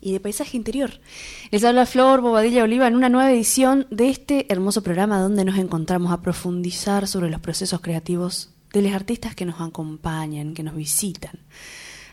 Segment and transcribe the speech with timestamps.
[0.00, 1.00] y de Paisaje Interior.
[1.50, 5.58] Les habla Flor Bobadilla Oliva en una nueva edición de este hermoso programa donde nos
[5.58, 10.76] encontramos a profundizar sobre los procesos creativos de los artistas que nos acompañan, que nos
[10.76, 11.40] visitan.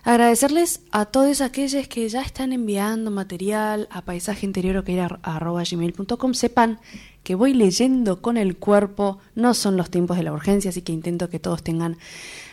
[0.07, 6.33] Agradecerles a todos aquellos que ya están enviando material a paisajeinterior.com.
[6.33, 6.79] Sepan
[7.23, 10.93] que voy leyendo con el cuerpo, no son los tiempos de la urgencia, así que
[10.93, 11.97] intento que todos tengan,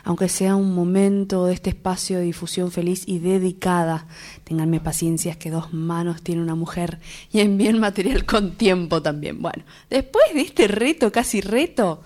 [0.05, 4.07] aunque sea un momento de este espacio de difusión feliz y dedicada,
[4.45, 7.01] tenganme paciencia, que dos manos tiene una mujer
[7.33, 9.41] y envíen material con tiempo también.
[9.41, 12.02] Bueno, después de este reto, casi reto,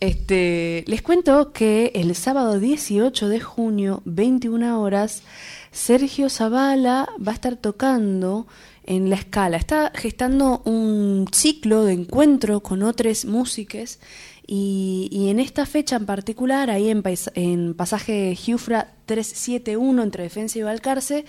[0.00, 5.22] este, les cuento que el sábado 18 de junio, 21 horas,
[5.70, 8.46] Sergio Zavala va a estar tocando
[8.84, 9.56] en la escala.
[9.56, 13.98] Está gestando un ciclo de encuentro con otras músicas
[14.46, 17.02] y, en esta fecha en particular, ahí en,
[17.34, 21.24] en pasaje Giufra 371 entre Defensa y Valcarce,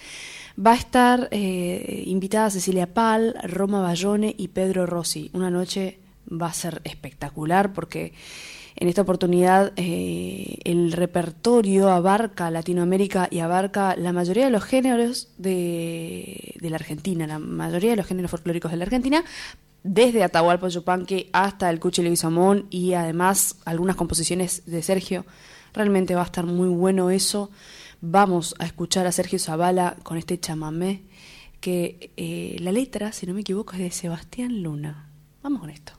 [0.64, 5.30] va a estar eh, invitada Cecilia Pal, Roma Bayone y Pedro Rossi.
[5.34, 8.14] Una noche va a ser espectacular porque
[8.80, 15.30] en esta oportunidad eh, el repertorio abarca Latinoamérica y abarca la mayoría de los géneros
[15.38, 19.24] de, la Argentina, la mayoría de los géneros folclóricos de la Argentina,
[19.84, 25.26] desde Atahualpa Yupanqui hasta el Cuchi Leguizamón y además algunas composiciones de Sergio.
[25.74, 27.50] Realmente va a estar muy bueno eso.
[28.00, 31.02] Vamos a escuchar a Sergio Zavala con este chamamé,
[31.60, 35.10] que eh, la letra, si no me equivoco, es de Sebastián Luna.
[35.42, 35.94] Vamos con esto.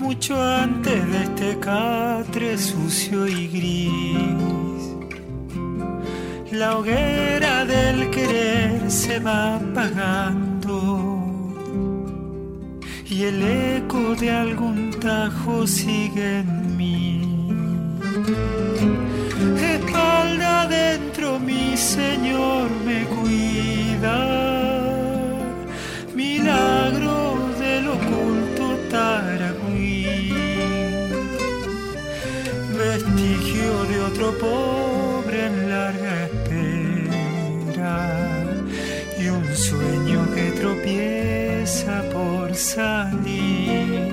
[0.00, 4.82] mucho antes de este catre sucio y gris.
[6.50, 10.80] La hoguera del querer se va apagando.
[13.08, 17.21] Y el eco de algún tajo sigue en mí
[19.92, 24.18] espalda dentro mi Señor me cuida,
[26.14, 30.32] milagro del oculto Taragüí,
[32.78, 37.98] vestigio de otro pobre en larga espera.
[39.18, 44.12] Y un sueño que tropieza por salir.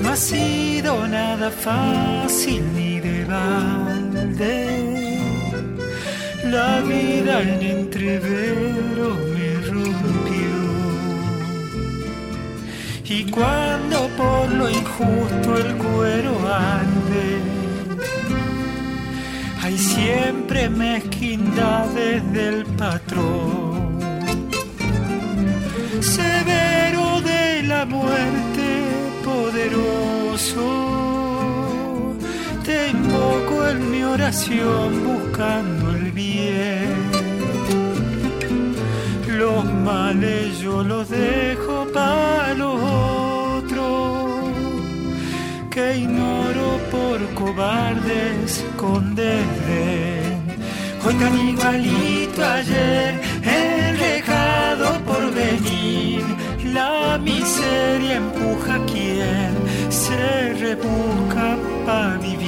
[0.00, 3.24] No ha sido nada fácil ni de
[6.44, 10.54] La vida en entrevero me rompió.
[13.04, 17.40] Y cuando por lo injusto el cuero arde,
[19.62, 24.00] hay siempre mezquindades del patrón.
[26.00, 28.66] Severo de la muerte
[29.24, 31.01] poderoso,
[33.78, 36.94] mi oración buscando el bien.
[39.28, 42.76] Los males yo los dejo para los
[43.62, 44.50] otros,
[45.70, 50.42] que ignoro por cobardes con desdén.
[51.04, 55.92] Hoy tan igualito ayer, enrejado por venir
[56.72, 59.52] la miseria empuja a quien
[59.90, 62.41] se rebusca para vivir.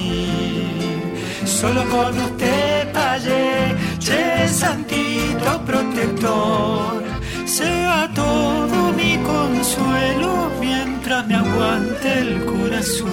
[1.64, 7.02] Solo con usted payé, che santito protector,
[7.46, 13.08] sea todo mi consuelo mientras me aguante el corazón.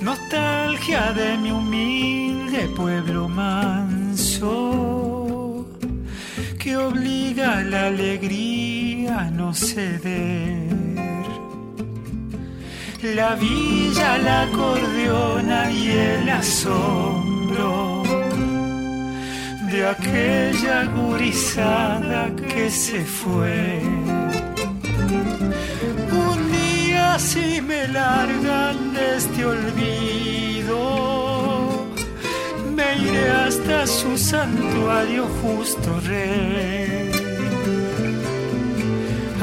[0.00, 4.56] Nostalgia de mi humilde pueblo manso
[6.58, 10.71] que obliga a la alegría a no ceder.
[13.02, 18.04] La villa, la acordeona y el asombro
[19.68, 23.82] de aquella gurizada que se fue.
[26.12, 30.78] Un día si me largan de este olvido,
[32.72, 37.21] me iré hasta su santuario justo rey.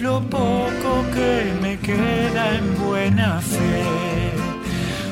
[0.00, 3.84] lo poco que me queda en buena fe.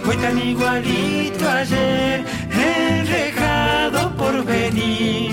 [0.09, 5.33] Hoy tan igualito ayer, enrejado por venir,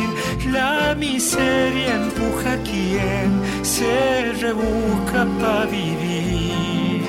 [0.51, 7.05] la miseria empuja a quien se rebusca para vivir.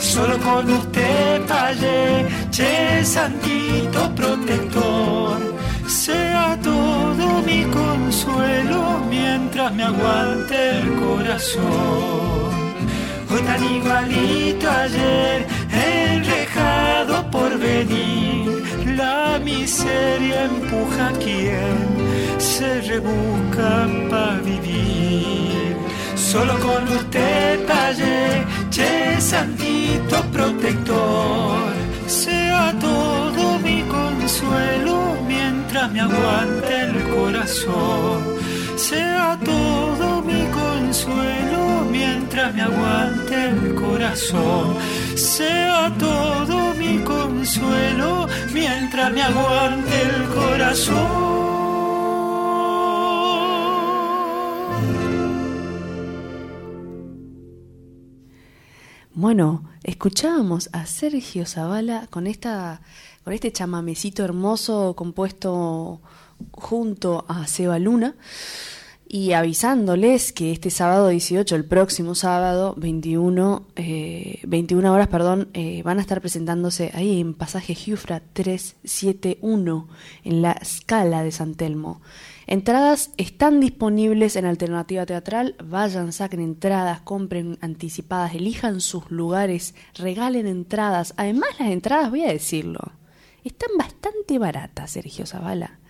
[0.00, 5.38] Solo con usted payé, che santito protector,
[5.86, 12.66] sea todo mi consuelo mientras me aguante el corazón.
[13.30, 18.62] Hoy tan igualito ayer, enrejado por venir,
[18.96, 22.06] la miseria empuja a quien
[22.38, 25.76] se rebusca para vivir.
[26.14, 31.72] Solo con usted tallé, che santito protector,
[32.56, 38.18] sea todo mi consuelo mientras me aguante el corazón.
[38.76, 44.76] Sea todo mi consuelo mientras me aguante el corazón.
[45.14, 51.55] Sea todo mi consuelo mientras me aguante el corazón.
[59.16, 62.82] Bueno, escuchábamos a Sergio Zavala con esta
[63.24, 66.02] con este chamamecito hermoso compuesto
[66.52, 68.14] junto a Seba Luna
[69.08, 75.82] y avisándoles que este sábado 18, el próximo sábado 21, eh, 21 horas, perdón, eh,
[75.82, 79.88] van a estar presentándose ahí en pasaje Jufra 371
[80.24, 82.02] en la escala de San Telmo.
[82.48, 85.56] Entradas están disponibles en Alternativa Teatral.
[85.64, 91.12] Vayan, saquen entradas, compren anticipadas, elijan sus lugares, regalen entradas.
[91.16, 92.92] Además, las entradas, voy a decirlo,
[93.42, 95.80] están bastante baratas, Sergio Zavala.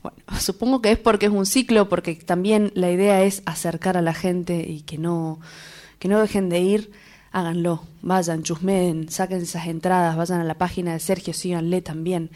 [0.00, 4.02] Bueno, supongo que es porque es un ciclo, porque también la idea es acercar a
[4.02, 5.40] la gente y que no,
[5.98, 6.92] que no dejen de ir.
[7.32, 12.30] Háganlo, vayan, chusmeen, saquen esas entradas, vayan a la página de Sergio, síganle también.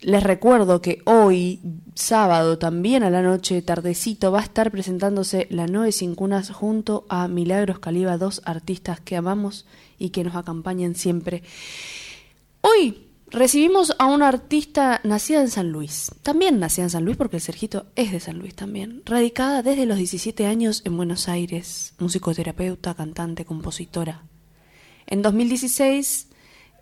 [0.00, 1.60] Les recuerdo que hoy,
[1.94, 7.06] sábado, también a la noche, tardecito, va a estar presentándose La Noe Sin Cunas junto
[7.08, 9.64] a Milagros Caliba, dos artistas que amamos
[9.98, 11.42] y que nos acompañan siempre.
[12.60, 17.36] Hoy recibimos a una artista nacida en San Luis, también nacida en San Luis porque
[17.36, 21.94] el Sergito es de San Luis también, radicada desde los 17 años en Buenos Aires,
[21.98, 24.24] musicoterapeuta, cantante, compositora.
[25.06, 26.28] En 2016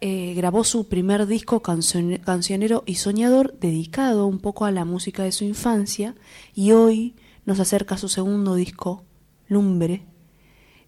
[0.07, 5.23] eh, grabó su primer disco cancion cancionero y soñador dedicado un poco a la música
[5.23, 6.15] de su infancia
[6.55, 7.15] y hoy
[7.47, 9.03] nos acerca su segundo disco,
[9.49, 10.05] Lumbre,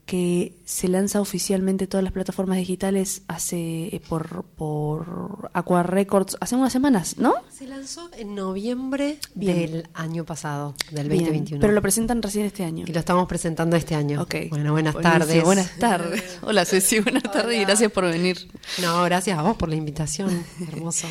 [0.06, 6.36] que se lanza oficialmente en todas las plataformas digitales hace eh, por, por Aqua Records
[6.40, 7.34] hace unas semanas, ¿no?
[7.52, 9.56] Se lanzó en noviembre Bien.
[9.72, 11.60] del año pasado, del Bien, 2021.
[11.60, 12.84] Pero lo presentan recién este año.
[12.86, 14.22] y lo estamos presentando este año.
[14.22, 14.34] Ok.
[14.50, 15.18] Bueno, buenas Buenísimo.
[15.18, 15.44] tardes.
[15.44, 16.38] Buenas tardes.
[16.42, 18.48] Hola Ceci, buenas tardes y gracias por venir.
[18.80, 20.44] No, gracias a vos por la invitación.
[20.72, 21.08] Hermoso.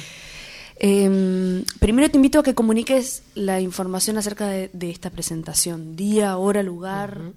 [0.77, 6.37] Eh, primero te invito a que comuniques la información acerca de, de esta presentación, día,
[6.37, 7.31] hora, lugar.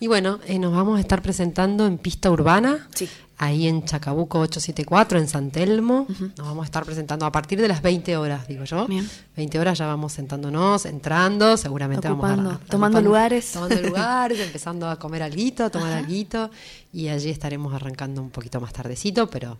[0.00, 3.08] Y bueno, eh, nos vamos a estar presentando en Pista Urbana, Sí.
[3.36, 6.06] ahí en Chacabuco 874, en San Telmo.
[6.08, 8.86] Nos vamos a estar presentando a partir de las 20 horas, digo yo.
[8.86, 9.08] Bien.
[9.36, 12.64] 20 horas ya vamos sentándonos, entrando, seguramente Ocupando, vamos a...
[12.64, 13.50] a- tomando lugares.
[13.52, 16.48] Tomando lugares, empezando a comer alguito, a tomar alguito.
[16.92, 19.58] Y allí estaremos arrancando un poquito más tardecito, pero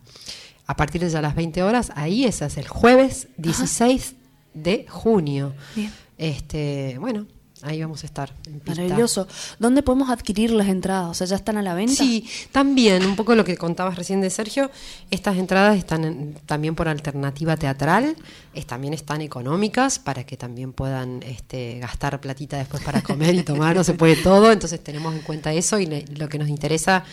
[0.69, 4.13] a partir de ya las 20 horas, ahí ese es el jueves 16
[4.53, 5.55] de junio.
[5.75, 5.91] Bien.
[6.15, 7.25] Este, bueno,
[7.63, 8.33] ahí vamos a estar.
[8.47, 8.81] en pista.
[8.81, 9.27] Maravilloso.
[9.59, 11.09] ¿Dónde podemos adquirir las entradas?
[11.09, 11.93] O sea, ¿ya están a la venta?
[11.95, 14.71] Sí, también, un poco lo que contabas recién de Sergio,
[15.11, 18.15] estas entradas están en- también por alternativa teatral,
[18.53, 23.43] es- también están económicas para que también puedan este, gastar platita después para comer y
[23.43, 26.49] tomar, no se puede todo, entonces tenemos en cuenta eso y le- lo que nos
[26.49, 27.03] interesa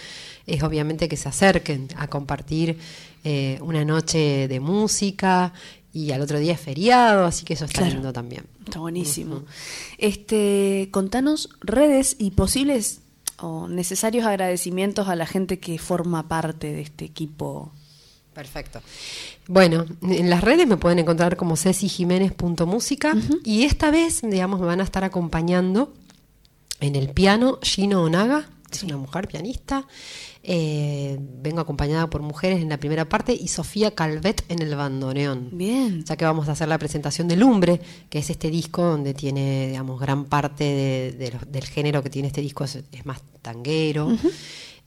[0.46, 2.78] es obviamente que se acerquen a compartir
[3.24, 5.52] eh, una noche de música
[5.96, 7.94] y al otro día es feriado, así que eso está Claro.
[7.94, 8.44] lindo también.
[8.66, 9.44] Está buenísimo.
[9.96, 13.00] Este, contanos redes y posibles
[13.38, 17.72] o necesarios agradecimientos a la gente que forma parte de este equipo.
[18.34, 18.80] Perfecto.
[19.48, 24.80] Bueno, en las redes me pueden encontrar como cecijiménez.música y esta vez, digamos, me van
[24.80, 25.94] a estar acompañando
[26.80, 29.86] en el piano Gino Onaga, es una mujer pianista.
[30.48, 35.50] Eh, vengo acompañada por mujeres en la primera parte y Sofía Calvet en el bandoneón.
[35.52, 36.04] Bien.
[36.04, 39.66] Ya que vamos a hacer la presentación de Lumbre, que es este disco donde tiene,
[39.68, 43.20] digamos, gran parte de- de los- del género que tiene este disco es, es más
[43.42, 44.16] tanguero.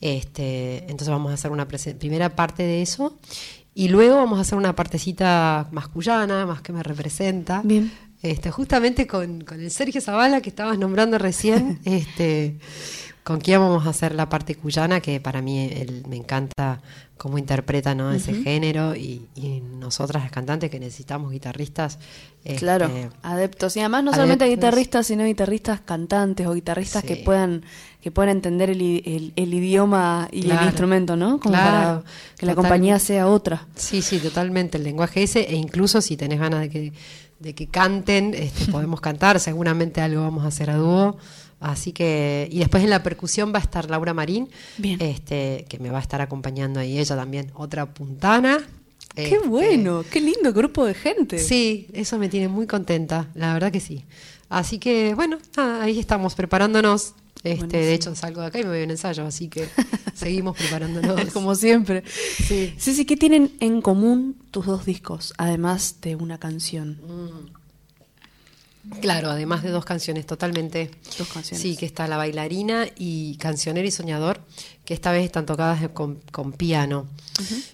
[0.02, 3.20] este, entonces vamos a hacer una primera parte de eso.
[3.76, 7.62] Y luego vamos a hacer una partecita más cuyana, más que me representa.
[7.66, 7.92] Bien.
[8.22, 12.60] Este, justamente con, con el Sergio Zavala que estabas nombrando recién, este,
[13.30, 15.70] con quien vamos a hacer la parte cuyana, que para mí
[16.10, 16.82] me encanta
[17.16, 18.12] cómo interpreta ¿no?
[18.12, 22.00] ese género, y, y nosotras las cantantes que necesitamos guitarristas.
[22.44, 22.90] este, Claro,
[23.22, 23.76] adeptos.
[23.78, 27.64] Y además no solamente guitarristas, sino guitarristas cantantes o guitarristas que puedan
[28.02, 31.40] que puedan entender el, el- el idioma y el instrumento, ¿no?
[31.40, 32.04] Como claro, para
[32.38, 32.56] que la total.
[32.56, 33.68] compañía sea otra.
[33.76, 34.78] Sí, sí, totalmente.
[34.80, 36.94] El lenguaje ese, e incluso si tenés ganas de que,
[37.40, 39.40] de que canten, este, podemos cantar.
[39.40, 41.18] Seguramente algo vamos a hacer a dúo.
[41.60, 45.02] Así que, y después en la percusión va a estar Laura Marín, Bien.
[45.02, 48.60] este, que me va a estar acompañando ahí ella también, otra puntana.
[49.16, 51.40] Qué Este, bueno, qué lindo grupo de gente.
[51.40, 54.06] Sí, eso me tiene muy contenta, la verdad que sí.
[54.48, 57.14] Así que, bueno, nada, ahí estamos preparándonos.
[57.44, 59.68] Este, de hecho, salgo de acá y me voy a un ensayo, así que
[60.14, 61.26] seguimos preparándonos.
[61.34, 62.04] Como siempre.
[62.08, 62.74] Sí.
[62.78, 67.00] Sí, sí, ¿qué tienen en común tus dos discos, además de una canción?
[69.02, 70.92] Claro, además de dos canciones totalmente.
[71.18, 71.62] Dos canciones.
[71.62, 74.42] Sí, que está La Bailarina y Cancionero y Soñador,
[74.84, 77.08] que esta vez están tocadas con, con piano.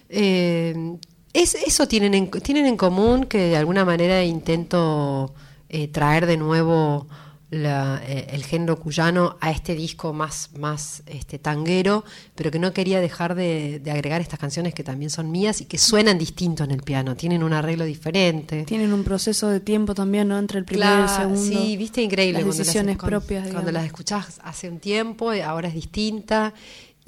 [0.08, 0.96] Eh,
[1.32, 5.34] es, eso tienen en, tienen en común que de alguna manera intento
[5.68, 7.06] eh, traer de nuevo
[7.50, 12.72] la- eh, el género cuyano a este disco más, más este, tanguero, pero que no
[12.72, 16.64] quería dejar de, de agregar estas canciones que también son mías y que suenan distinto
[16.64, 18.64] en el piano, tienen un arreglo diferente.
[18.64, 20.38] Tienen un proceso de tiempo también, ¿no?
[20.38, 21.40] Entre el primero y el segundo.
[21.60, 22.40] Sí, viste, increíble.
[22.40, 23.48] Las cuando decisiones cuando- propias.
[23.48, 26.52] Cuando las escuchás hace un tiempo, eh, ahora es distinta.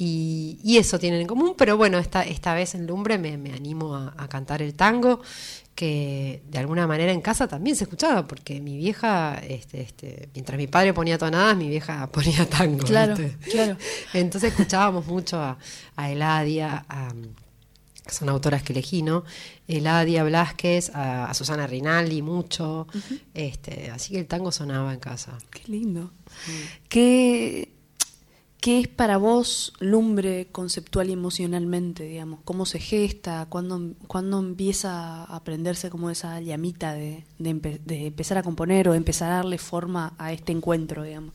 [0.00, 3.52] Y, y eso tienen en común, pero bueno, esta, esta vez en Lumbre me, me
[3.52, 5.20] animo a, a cantar el tango,
[5.78, 10.58] que de alguna manera en casa también se escuchaba, porque mi vieja, este, este, mientras
[10.58, 12.84] mi padre ponía tonadas, mi vieja ponía tango.
[12.84, 13.48] Claro, ¿viste?
[13.48, 13.76] claro.
[14.12, 15.56] Entonces escuchábamos mucho a,
[15.94, 17.14] a Eladia, a,
[18.04, 19.22] que son autoras que elegí, ¿no?
[19.68, 22.88] Eladia Blasquez, a, a Susana Rinaldi, mucho.
[23.32, 25.38] este, así que el tango sonaba en casa.
[25.48, 26.10] Qué lindo.
[26.88, 27.68] ¿Qué,
[28.60, 32.40] ¿Qué es para vos lumbre conceptual y emocionalmente, digamos?
[32.44, 33.46] ¿Cómo se gesta?
[33.48, 38.88] ¿Cuándo, cuándo empieza a aprenderse como esa llamita de, de, empe- de empezar a componer
[38.88, 41.34] o de empezar a darle forma a este encuentro, digamos?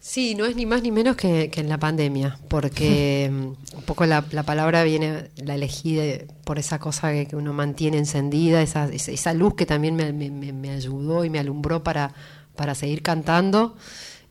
[0.00, 3.82] Sí, no es ni más ni menos que, que en la pandemia, porque mm, un
[3.86, 7.96] poco la, la palabra viene, la elegí de- por esa cosa que, que uno mantiene
[7.96, 12.12] encendida, esa, esa, luz que también me, me- me- me ayudó y me alumbró para,
[12.54, 13.76] para seguir cantando.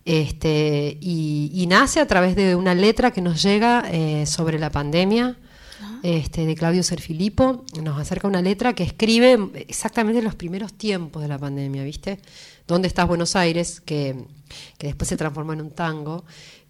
[0.06, 4.70] Este, y, y nace a través de una letra que nos llega eh, sobre la
[4.70, 5.38] pandemia.
[6.04, 11.28] Este, de Claudio Serfilipo, nos acerca una letra que escribe exactamente los primeros tiempos de
[11.28, 12.20] la pandemia, ¿viste?
[12.68, 13.82] ¿Dónde estás Buenos Aires?
[13.82, 14.16] Que,
[14.78, 16.24] que después se transformó en un tango.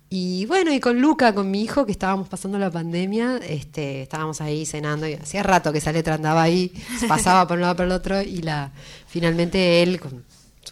[0.09, 4.39] Y bueno, y con Luca, con mi hijo, que estábamos pasando la pandemia, este, estábamos
[4.39, 6.71] ahí cenando, y hacía rato que esa letra andaba ahí,
[7.09, 8.71] pasaba por un lado por el otro, y la
[9.05, 10.23] finalmente él, con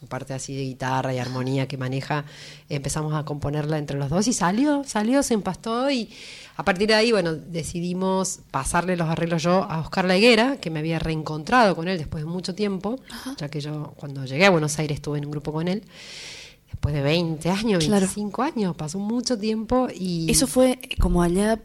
[0.04, 2.26] su parte así de guitarra y armonía que maneja,
[2.68, 6.10] empezamos a componerla entre los dos y salió, salió, se empastó y
[6.58, 10.70] a partir de ahí, bueno, decidimos pasarle los arreglos yo a Oscar La Higuera, que
[10.70, 13.00] me había reencontrado con él después de mucho tiempo,
[13.38, 15.84] ya que yo cuando llegué a Buenos Aires estuve en un grupo con él,
[16.70, 18.02] después de 20 años, Claro.
[18.08, 20.30] 25 años, pasó mucho tiempo y...
[20.30, 21.60] Eso fue como allá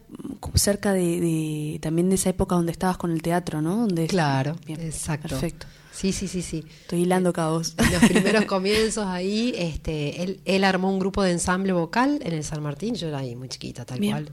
[0.54, 3.76] cerca de, de- también de esa época donde estabas con el teatro, ¿no?
[3.78, 5.28] Donde, Claro, Bien, exacto.
[5.28, 5.66] Perfecto.
[5.99, 6.64] Sí, sí, sí, sí.
[6.83, 7.75] Estoy hilando cabos.
[7.76, 12.35] En los primeros comienzos ahí, este, él, él armó un grupo de ensamble vocal en
[12.35, 14.12] el San Martín, yo era ahí muy chiquita, tal Bien.
[14.12, 14.31] cual.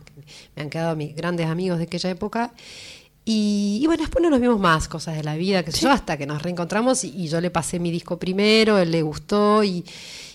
[0.55, 2.53] Me han quedado mis grandes amigos de aquella época.
[3.27, 5.89] Y, y bueno, después no nos vimos más, cosas de la vida, que sé yo,
[5.89, 9.63] hasta que nos reencontramos y, y yo le pasé mi disco primero, él le gustó
[9.63, 9.83] y,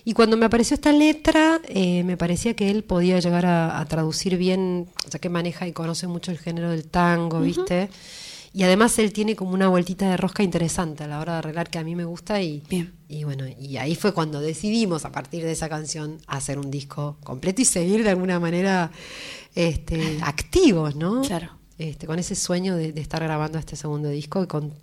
[0.04, 3.84] y cuando me apareció esta letra, eh, me parecía que él podía llegar a, a
[3.86, 7.88] traducir bien, ya que maneja y conoce mucho el género del tango, ¿viste?
[8.52, 11.70] Y además él tiene como una vueltita de rosca interesante a la hora de arreglar
[11.70, 12.92] que a mí me gusta y, Bien.
[13.08, 17.16] y bueno, y ahí fue cuando decidimos a partir de esa canción hacer un disco
[17.22, 18.90] completo y seguir de alguna manera
[19.54, 21.22] este, activos, ¿no?
[21.22, 21.50] Claro.
[21.78, 24.74] Este, con ese sueño de, de estar grabando este segundo disco y con,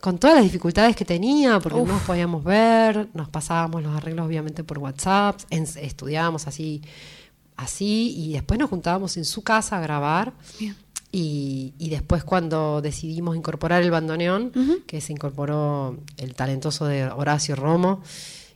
[0.00, 4.26] con todas las dificultades que tenía, porque no nos podíamos ver, nos pasábamos los arreglos
[4.26, 6.80] obviamente por WhatsApp, en- estudiábamos así,
[7.56, 10.32] así, y después nos juntábamos en su casa a grabar.
[10.60, 10.76] Bien.
[11.10, 14.52] Y, y después cuando decidimos incorporar el bandoneón,
[14.86, 18.02] que se incorporó el talentoso de Horacio Romo,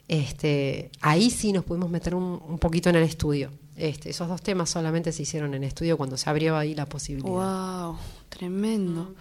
[0.08, 3.50] este, ahí sí nos pudimos meter un, un poquito en el estudio.
[3.76, 7.30] Este, esos dos temas solamente se hicieron en estudio cuando se abrió ahí la posibilidad.
[7.30, 7.96] Wow,
[8.28, 9.14] tremendo.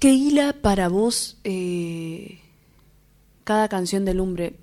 [0.00, 2.40] ¿Qué hila para vos eh,
[3.44, 4.56] cada canción de Lumbre?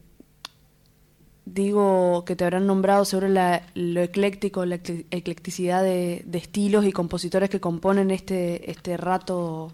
[1.46, 6.86] Digo que te habrán nombrado sobre la, lo ecléctico, la ecle- eclecticidad de, de estilos
[6.86, 9.72] y compositores que componen este, este rato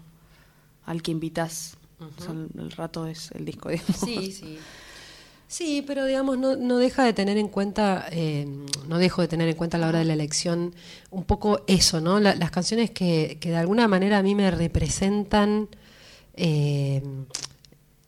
[0.86, 1.76] al que invitas.
[2.00, 3.96] O sea, el, el rato es el disco, digamos.
[3.96, 4.58] Sí, sí.
[5.46, 8.46] Sí, pero digamos, no, no deja de tener en cuenta, eh,
[8.86, 10.74] no dejo de tener en cuenta a la hora de la elección
[11.10, 12.18] un poco eso, ¿no?
[12.20, 15.68] La- las canciones que, que de alguna manera a mí me representan,
[16.34, 17.02] eh,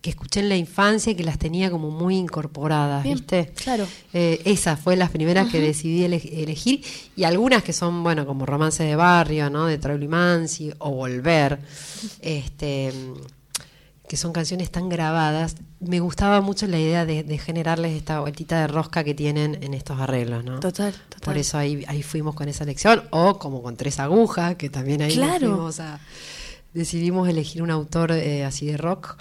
[0.01, 3.51] que escuché en la infancia y que las tenía como muy incorporadas, Bien, ¿viste?
[3.55, 3.85] claro.
[4.13, 6.83] Eh, esas fue las primeras que decidí ele- elegir
[7.15, 9.67] y algunas que son, bueno, como Romance de Barrio, ¿no?
[9.67, 11.59] De y Mansi o Volver,
[12.21, 12.91] este,
[14.07, 15.55] que son canciones tan grabadas.
[15.79, 19.73] Me gustaba mucho la idea de, de generarles esta vueltita de rosca que tienen en
[19.73, 20.59] estos arreglos, ¿no?
[20.59, 21.19] Total, total.
[21.23, 25.01] Por eso ahí, ahí fuimos con esa elección, o como con Tres Agujas, que también
[25.01, 25.47] ahí Claro.
[25.55, 25.99] fuimos a-
[26.73, 29.17] decidimos elegir un autor eh, así de rock.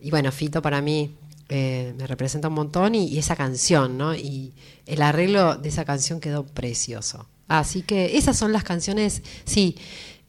[0.00, 1.14] Y bueno, Fito para mí
[1.48, 4.14] eh, me representa un montón y, y esa canción, ¿no?
[4.14, 4.52] Y
[4.86, 7.26] el arreglo de esa canción quedó precioso.
[7.48, 9.76] Así que esas son las canciones, sí.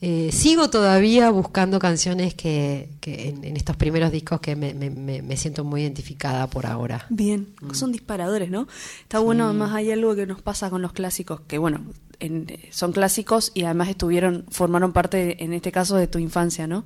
[0.02, 5.38] eh, sigo todavía buscando canciones que, que en, en estos primeros discos que me, me-
[5.38, 7.06] siento muy identificada por ahora.
[7.10, 7.74] Bien, Mm.
[7.74, 8.68] son disparadores, ¿no?
[9.02, 11.80] Está bueno, además hay algo que nos pasa con los clásicos, que bueno,
[12.20, 16.84] en- son clásicos y además estuvieron, formaron parte, en este caso, de tu infancia, ¿no?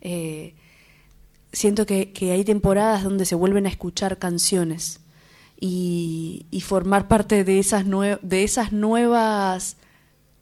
[0.00, 0.54] Eh,
[1.52, 5.00] siento que, que hay temporadas donde se vuelven a escuchar canciones
[5.60, 7.84] y, y formar parte de esas,
[8.22, 9.76] de esas nuevas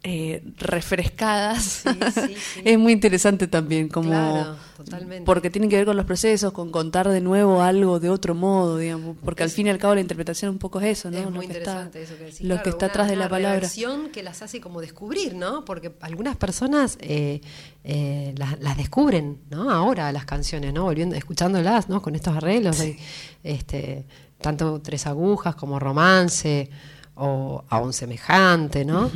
[0.03, 1.89] eh, refrescadas sí,
[2.55, 2.61] sí.
[2.65, 5.25] es muy interesante también como Claro, totalmente.
[5.25, 8.77] porque tiene que ver con los procesos con contar de nuevo algo de otro modo
[8.79, 11.25] digamos porque al fin y al cabo la interpretación un poco es eso no Es
[11.25, 12.41] Lo muy que interesante está, eso que decís.
[12.41, 13.69] lo Claro, que está una- atrás de una la palabra
[14.11, 15.63] que las hace como descubrir, ¿no?
[15.65, 17.41] Porque algunas personas eh,
[17.83, 19.69] eh, las, las descubren, ¿no?
[19.69, 20.83] Ahora las canciones, ¿no?
[20.83, 22.01] Volviendo, escuchándolas, ¿no?
[22.01, 22.97] Con estos arreglos, de,
[23.43, 24.05] este,
[24.41, 26.69] tanto Tres Agujas como Romance
[27.15, 29.11] o Aún Semejante, ¿no?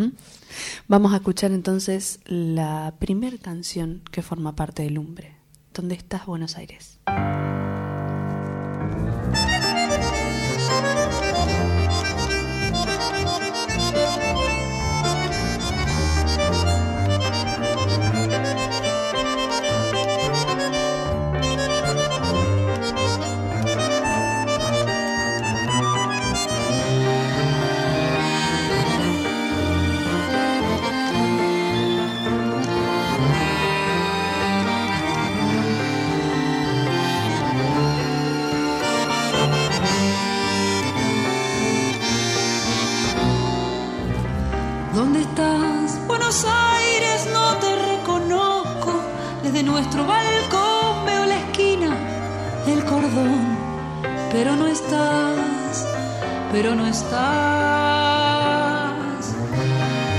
[0.88, 5.36] Vamos a escuchar entonces la primer canción que forma parte de Lumbre
[5.76, 7.00] ¿Dónde estás Buenos Aires?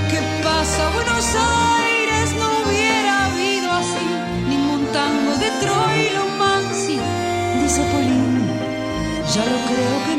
[0.09, 0.89] ¿Qué pasa?
[0.95, 4.07] Buenos Aires no hubiera habido así
[4.49, 6.99] ningún tango de Troilo Mansi,
[7.61, 8.47] dice Polín.
[9.33, 10.16] Ya lo creo que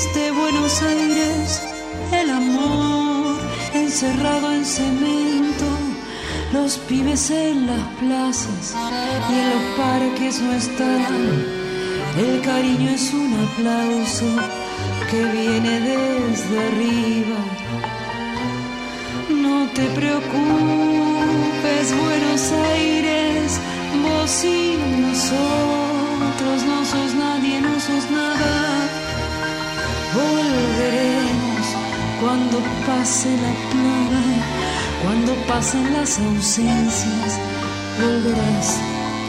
[0.00, 1.62] triste Buenos Aires,
[2.12, 3.36] el amor
[3.74, 5.66] encerrado en cemento,
[6.54, 8.74] los pibes en las plazas
[9.30, 11.04] y en los parques no están.
[12.16, 14.26] El cariño es un aplauso
[15.10, 17.38] que viene desde arriba.
[19.28, 23.60] No te preocupes, Buenos Aires,
[24.02, 28.69] vos y nosotros no sos nadie, no sos nada.
[30.12, 31.66] Volveremos
[32.20, 34.22] cuando pase la plaga,
[35.04, 37.38] cuando pasen las ausencias,
[37.96, 38.78] volverás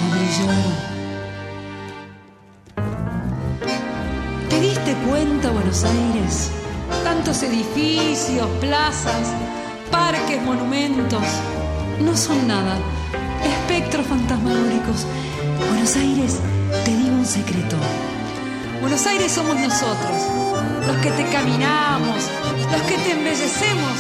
[0.01, 0.91] a brillar.
[4.49, 6.49] ¿Te diste cuenta, Buenos Aires?
[7.03, 9.33] Tantos edificios, plazas,
[9.91, 11.23] parques, monumentos.
[11.99, 12.75] No son nada.
[13.43, 15.05] Espectros fantasmagóricos.
[15.69, 16.39] Buenos Aires,
[16.85, 17.77] te digo un secreto.
[18.81, 20.23] Buenos Aires somos nosotros,
[20.85, 22.29] los que te caminamos,
[22.71, 23.97] los que te embellecemos,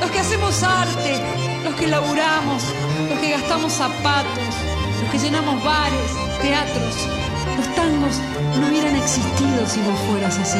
[0.00, 1.20] los que hacemos arte,
[1.64, 2.62] los que laburamos,
[3.08, 4.54] los que gastamos zapatos,
[5.02, 7.08] los que llenamos bares, teatros.
[7.56, 8.16] Los tangos
[8.58, 10.58] no hubieran existido si no fueras así.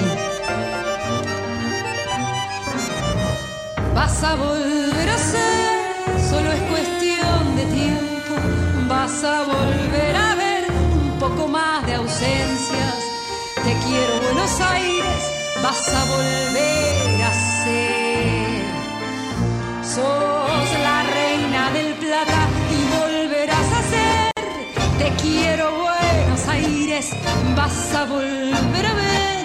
[3.94, 8.34] Vas a volver a ser, solo es cuestión de tiempo.
[8.88, 12.96] Vas a volver a ver un poco más de ausencias.
[13.54, 14.91] Te quiero Buenos Aires,
[15.62, 18.62] vas a volver a ser.
[19.94, 22.42] Sos la reina del plata
[22.76, 24.32] y volverás a ser.
[24.98, 27.10] Te quiero Buenos Aires,
[27.56, 29.44] vas a volver a ver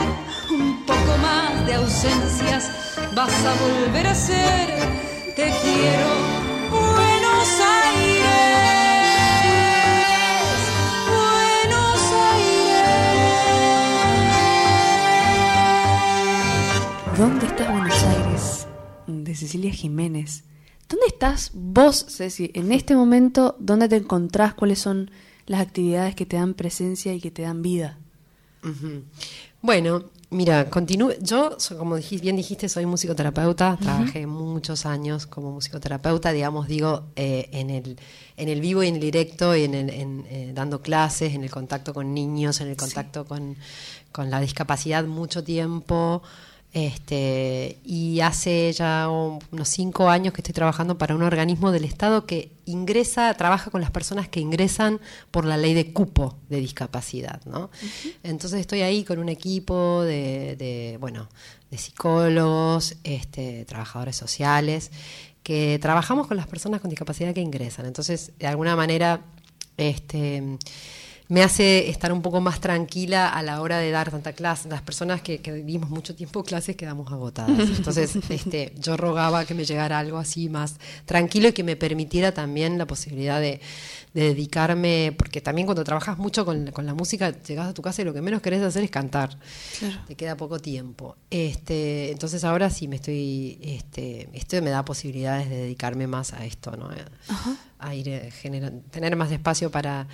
[0.49, 2.71] un poco más de ausencias
[3.17, 4.67] vas a volver a ser.
[5.35, 6.09] Te quiero,
[6.69, 8.66] Buenos Aires.
[17.17, 18.67] ¿Dónde estás, Buenos Aires?
[19.07, 20.43] De Cecilia Jiménez.
[20.87, 22.51] ¿Dónde estás vos, Ceci?
[22.53, 24.53] En este momento, ¿dónde te encontrás?
[24.53, 25.09] ¿Cuáles son
[25.47, 27.97] las actividades que te dan presencia y que te dan vida?
[29.63, 31.09] Bueno, mira, continúo.
[31.19, 33.79] Yo, como dijiste, bien dijiste, soy musicoterapeuta.
[33.81, 37.97] Trabajé muchos años como musicoterapeuta, digamos, digo, eh, en, el,
[38.35, 41.43] en el vivo y en el directo, y en el, en, eh, dando clases, en
[41.43, 43.55] el contacto con niños, en el contacto con,
[44.11, 46.21] con la discapacidad mucho tiempo.
[46.77, 51.83] Este, y hace ya un- unos cinco años que estoy trabajando para un organismo del
[51.83, 54.99] Estado que ingresa, trabaja con las personas que ingresan
[55.31, 57.71] por la ley de cupo de discapacidad, ¿no?
[58.21, 61.27] Entonces estoy ahí con un equipo de, de, bueno,
[61.71, 64.91] de psicólogos, este, trabajadores sociales,
[65.41, 67.87] que trabajamos con las personas con discapacidad que ingresan.
[67.87, 69.21] Entonces, de alguna manera,
[69.77, 70.59] este
[71.29, 74.69] me hace estar un poco más tranquila a la hora de dar tanta clase.
[74.69, 77.59] Las personas que, que vivimos mucho tiempo clases quedamos agotadas.
[77.77, 82.31] Entonces, este, yo rogaba que me llegara algo así más tranquilo y que me permitiera
[82.33, 83.59] también la posibilidad de,
[84.13, 88.01] de dedicarme, porque también cuando trabajas mucho con, con la música, llegas a tu casa
[88.01, 89.37] y lo que menos querés hacer es cantar.
[90.07, 91.17] Te queda poco tiempo.
[91.29, 96.45] Este, entonces ahora sí me estoy, este, esto me da posibilidades de dedicarme más a
[96.45, 96.89] esto, ¿no?
[97.79, 100.07] A ir eh, genera- tener más espacio para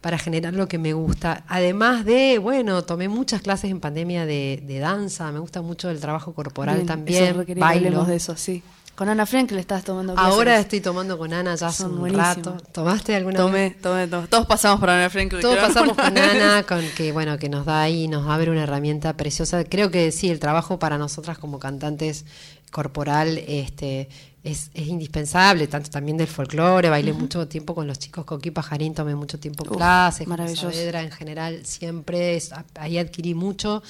[0.00, 1.44] para generar lo que me gusta.
[1.48, 6.00] Además de, bueno, tomé muchas clases en pandemia de, de danza, me gusta mucho el
[6.00, 8.04] trabajo corporal Bien, también, eso bailo.
[8.04, 8.62] de eso, sí.
[8.94, 10.32] Con Ana Frank le estás tomando clases.
[10.34, 12.58] Ahora estoy tomando con Ana ya hace Son un rato.
[12.70, 13.80] ¿Tomaste alguna Tomé, vez?
[13.80, 14.26] tomé, tomé.
[14.26, 15.40] Todos pasamos por Ana Frank.
[15.40, 19.16] Todos pasamos con Ana, con que bueno, que nos da ahí, nos abre una herramienta
[19.16, 19.64] preciosa.
[19.64, 22.26] Creo que sí, el trabajo para nosotras como cantantes
[22.70, 24.08] corporal, este,
[24.42, 28.94] es, es indispensable, tanto también del folclore, bailé mucho tiempo con los chicos Coqui Pajarín,
[28.94, 30.70] tomé mucho tiempo Uf, clases, con maravilloso.
[30.70, 33.82] Saavedra en general, siempre es- ahí adquirí mucho.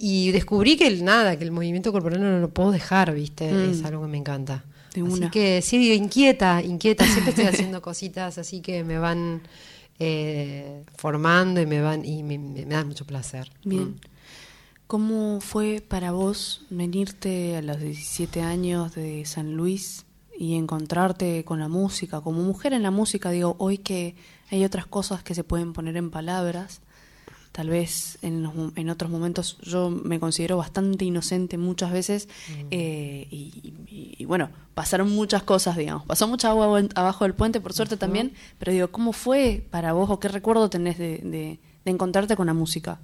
[0.00, 3.52] Y descubrí que el nada, que el movimiento corporal no lo puedo dejar, ¿viste?
[3.52, 3.70] Mm.
[3.70, 4.64] Es algo que me encanta.
[4.94, 5.30] De así una.
[5.30, 9.42] que sí, inquieta, inquieta, siempre estoy haciendo cositas así que me van
[9.98, 13.50] eh, formando y me van y me, me- me dan mucho placer.
[13.64, 13.82] Bien.
[13.90, 13.96] Mm.
[14.88, 20.06] ¿Cómo fue para vos venirte a los 17 años de San Luis
[20.38, 22.22] y encontrarte con la música?
[22.22, 24.16] Como mujer en la música, digo, hoy que
[24.50, 26.80] hay otras cosas que se pueden poner en palabras,
[27.52, 32.28] tal vez en, los en otros momentos yo me considero bastante inocente muchas veces
[32.70, 37.60] eh, y, y- y bueno, pasaron muchas cosas, digamos, pasó mucha agua abajo del puente,
[37.60, 41.58] por suerte también, pero digo, ¿cómo fue para vos o qué recuerdo tenés de, de-
[41.84, 43.00] de encontrarte con la música?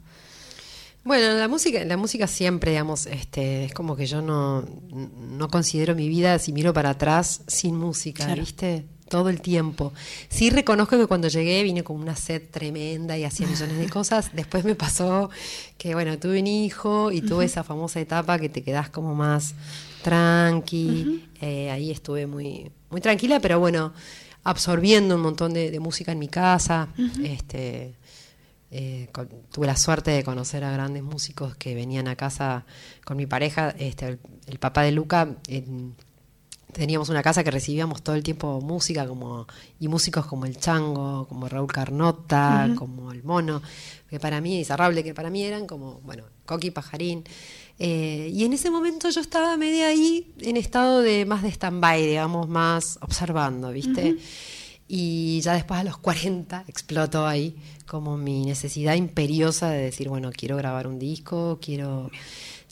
[1.05, 5.95] Bueno, la música, la música siempre, digamos, este, es como que yo no, no considero
[5.95, 8.41] mi vida, si miro para atrás, sin música, Claro.
[8.41, 8.87] ¿viste?
[9.09, 9.93] Todo el tiempo.
[10.31, 14.31] Sí reconozco que cuando llegué vine con una sed tremenda y hacía millones de cosas.
[14.35, 15.29] Después me pasó
[15.77, 19.55] que, bueno, tuve un hijo y tuve esa famosa etapa que te quedás como más
[20.03, 21.25] tranqui.
[21.43, 23.93] Eh, ahí estuve muy, muy tranquila, pero bueno,
[24.43, 26.89] absorbiendo un montón de, de música en mi casa.
[27.23, 27.95] Este
[28.77, 32.67] eh, con- tuve la suerte de conocer a grandes músicos que venían a casa
[33.05, 33.71] con mi pareja.
[33.79, 35.95] Este, el, el papá de Luca, en-
[36.73, 39.47] teníamos una casa que recibíamos todo el tiempo música como
[39.79, 43.63] y músicos como el Chango, como Raúl Carnota, como el Mono,
[44.11, 47.23] que para mí, y Zarrable, que para mí eran como, bueno, Coqui Pajarín.
[47.79, 52.05] Eh, y en ese momento yo estaba media ahí en estado de más de stand-by,
[52.07, 54.17] digamos, más observando, ¿viste?
[54.87, 60.31] Y ya después a los 40 explotó ahí como mi necesidad imperiosa de decir, bueno,
[60.33, 62.11] quiero grabar un disco, quiero...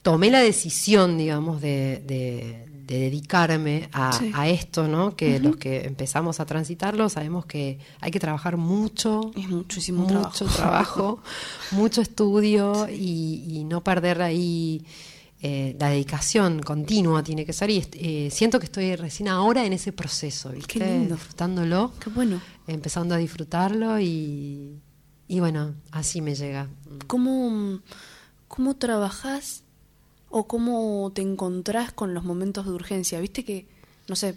[0.03, 4.33] Tomé la decisión, digamos, de, de- de dedicarme a, Sí.
[4.35, 5.15] a esto, ¿no?
[5.15, 10.45] Que los que empezamos a transitarlo sabemos que hay que trabajar mucho, Es muchísimo mucho
[10.47, 10.57] trabajo.
[10.57, 11.23] trabajo,
[11.71, 14.85] mucho estudio y, y no perder ahí
[15.45, 19.73] eh, la dedicación continua tiene que ser y eh, siento que estoy recién ahora en
[19.73, 20.79] ese proceso, ¿viste?
[20.79, 21.17] Qué lindo.
[21.17, 22.41] Disfrutándolo, Qué bueno.
[22.69, 24.79] empezando a disfrutarlo y,
[25.27, 26.69] y bueno, así me llega.
[27.09, 27.81] ¿Cómo,
[28.47, 29.65] ¿Cómo trabajás
[30.31, 33.19] o cómo te encontrás con los momentos de urgencia?
[33.21, 33.67] Viste que,
[34.09, 34.37] no sé,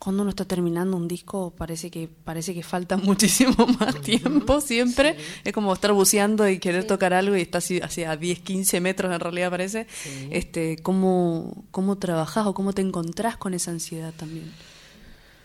[0.00, 5.14] cuando uno está terminando un disco parece que parece que falta muchísimo más tiempo siempre.
[5.44, 9.12] Es como estar buceando y querer tocar algo y estás así hacia 10, 15 metros
[9.12, 9.86] en realidad parece.
[10.30, 14.50] Este, ¿cómo, ¿Cómo trabajás o cómo te encontrás con esa ansiedad también?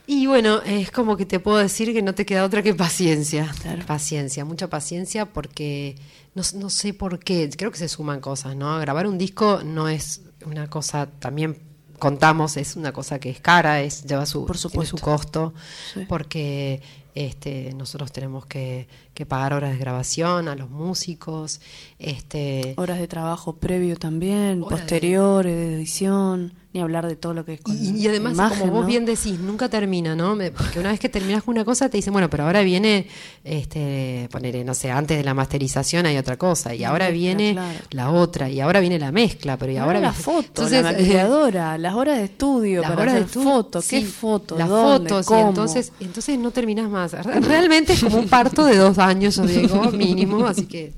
[0.07, 3.53] Y bueno, es como que te puedo decir que no te queda otra que paciencia.
[3.61, 3.85] Claro.
[3.85, 5.97] Paciencia, mucha paciencia porque
[6.33, 8.79] no, no sé por qué, creo que se suman cosas, ¿no?
[8.79, 13.81] Grabar un disco no es una cosa también contamos es una cosa que es cara,
[13.81, 14.97] es lleva su, Por tiene supuesto.
[14.97, 15.53] su costo,
[15.93, 16.05] Sí.
[16.07, 16.81] porque
[17.15, 21.61] este, nosotros tenemos que, que pagar horas de grabación a los músicos,
[21.97, 27.45] este, Horas de trabajo previo también, de- posteriores, de edición, ni hablar de todo lo
[27.45, 28.87] que es con Y, y además, imagen, como vos ¿no?
[28.87, 30.37] bien decís, nunca termina, ¿no?
[30.57, 33.07] Porque una vez que terminas con una cosa, te dicen, bueno, pero ahora viene,
[33.45, 37.17] este, poner, no sé, antes de la masterización hay otra cosa, y La ahora mezcla,
[37.17, 37.79] viene claro.
[37.91, 40.89] la otra, y ahora viene la mezcla, pero y Ahora ahora la foto, Entonces, la
[40.91, 44.57] eh, maquilladora, las horas de estudio las para horas hacer de fotos, qué sí, fotos,
[44.59, 47.13] las dónde, fotos, y entonces, entonces no terminas más.
[47.13, 50.93] Re- Realmente es como un parto de dos años, yo digo, mínimo, así que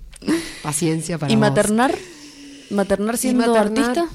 [0.63, 1.41] paciencia para ¿Y vos.
[1.41, 1.93] maternar?
[2.71, 4.07] ¿Maternar siendo maternar- artista?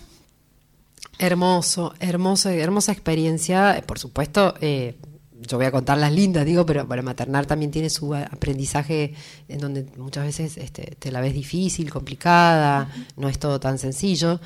[1.23, 3.79] Hermoso, hermoso, hermosa experiencia.
[3.79, 4.97] Eh, Por supuesto, eh,
[5.41, 9.15] yo voy a contar las lindas, digo, pero para maternar también tiene su aprendizaje
[9.47, 14.41] en donde muchas veces este, te la ves difícil, complicada, no es todo tan sencillo.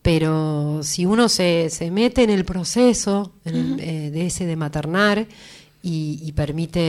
[0.00, 5.26] Pero si uno se, se mete en el proceso en eh, de ese de maternar
[5.86, 6.80] y, y permite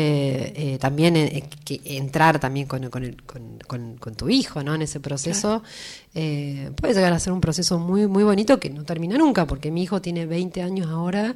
[0.73, 4.73] eh, también eh, que entrar también con, con, el- con- tu hijo ¿no?
[4.73, 5.63] en ese proceso,
[6.13, 9.69] eh, puede llegar a ser un proceso muy, muy bonito que no termina nunca, porque
[9.69, 11.35] mi hijo tiene 20 años ahora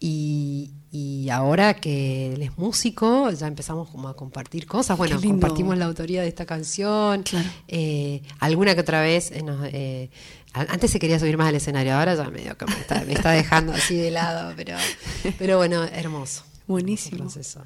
[0.00, 4.96] y, y ahora que él es músico, ya empezamos como a compartir cosas.
[4.98, 7.22] Bueno, compartimos la autoría de esta canción.
[7.22, 7.48] Claro.
[7.68, 10.10] Eh, alguna que otra vez eh, nos, eh,
[10.52, 13.30] antes se quería subir más al escenario, ahora ya medio que me está, me está
[13.32, 14.76] dejando así de lado, pero,
[15.38, 16.42] pero bueno, hermoso.
[16.68, 17.20] Buenísimo.
[17.20, 17.62] Proceso.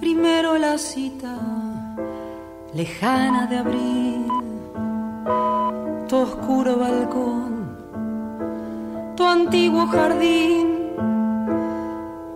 [0.00, 1.38] Primero la cita
[2.72, 4.26] lejana de abril,
[6.08, 7.57] tu oscuro balcón,
[9.18, 10.66] tu antiguo jardín.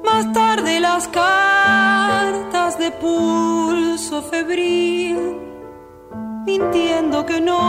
[0.04, 5.16] Más tarde las cartas de pulso febril,
[6.44, 7.62] mintiendo que no,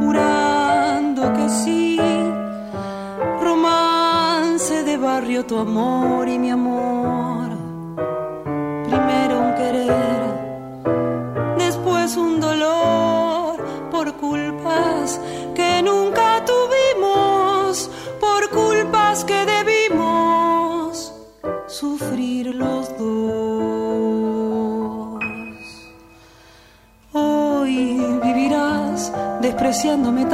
[0.00, 1.98] jurando que sí.
[3.40, 6.69] Romance de barrio, tu amor y mi amor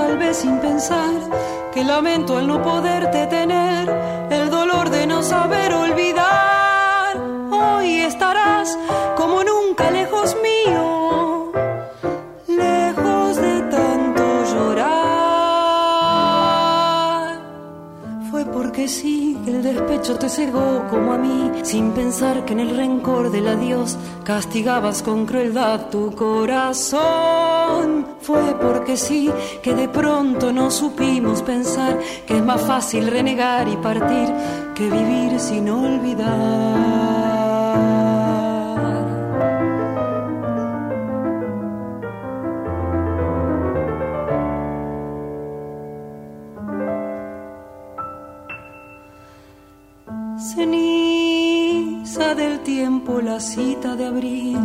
[0.07, 1.15] tal vez sin pensar
[1.73, 3.89] que lamento al no poderte tener,
[4.31, 7.17] el dolor de no saber olvidar.
[7.51, 8.79] Hoy estarás
[9.17, 11.51] como nunca lejos mío,
[12.47, 14.87] lejos de tanto llorar.
[18.31, 22.61] Fue porque sí que el despecho te cegó como a mí, sin pensar que en
[22.61, 27.46] el rencor del adiós castigabas con crueldad tu corazón.
[28.27, 29.31] Fue porque sí
[29.63, 34.29] que de pronto no supimos pensar que es más fácil renegar y partir
[34.75, 37.07] que vivir sin olvidar.
[50.53, 54.59] Ceniza del tiempo, la cita de abril,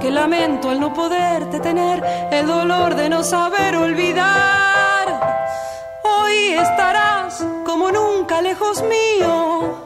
[0.00, 5.06] que lamento al no poderte tener el dolor de no saber olvidar.
[6.02, 9.81] Hoy estarás como nunca lejos mío,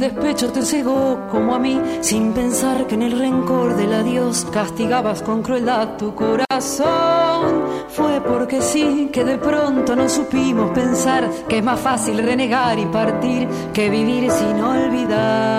[0.00, 5.22] despecho te cegó como a mí, sin pensar que en el rencor del adiós castigabas
[5.22, 7.64] con crueldad tu corazón.
[7.88, 12.86] Fue porque sí que de pronto no supimos pensar que es más fácil renegar y
[12.86, 15.50] partir que vivir sin olvidar.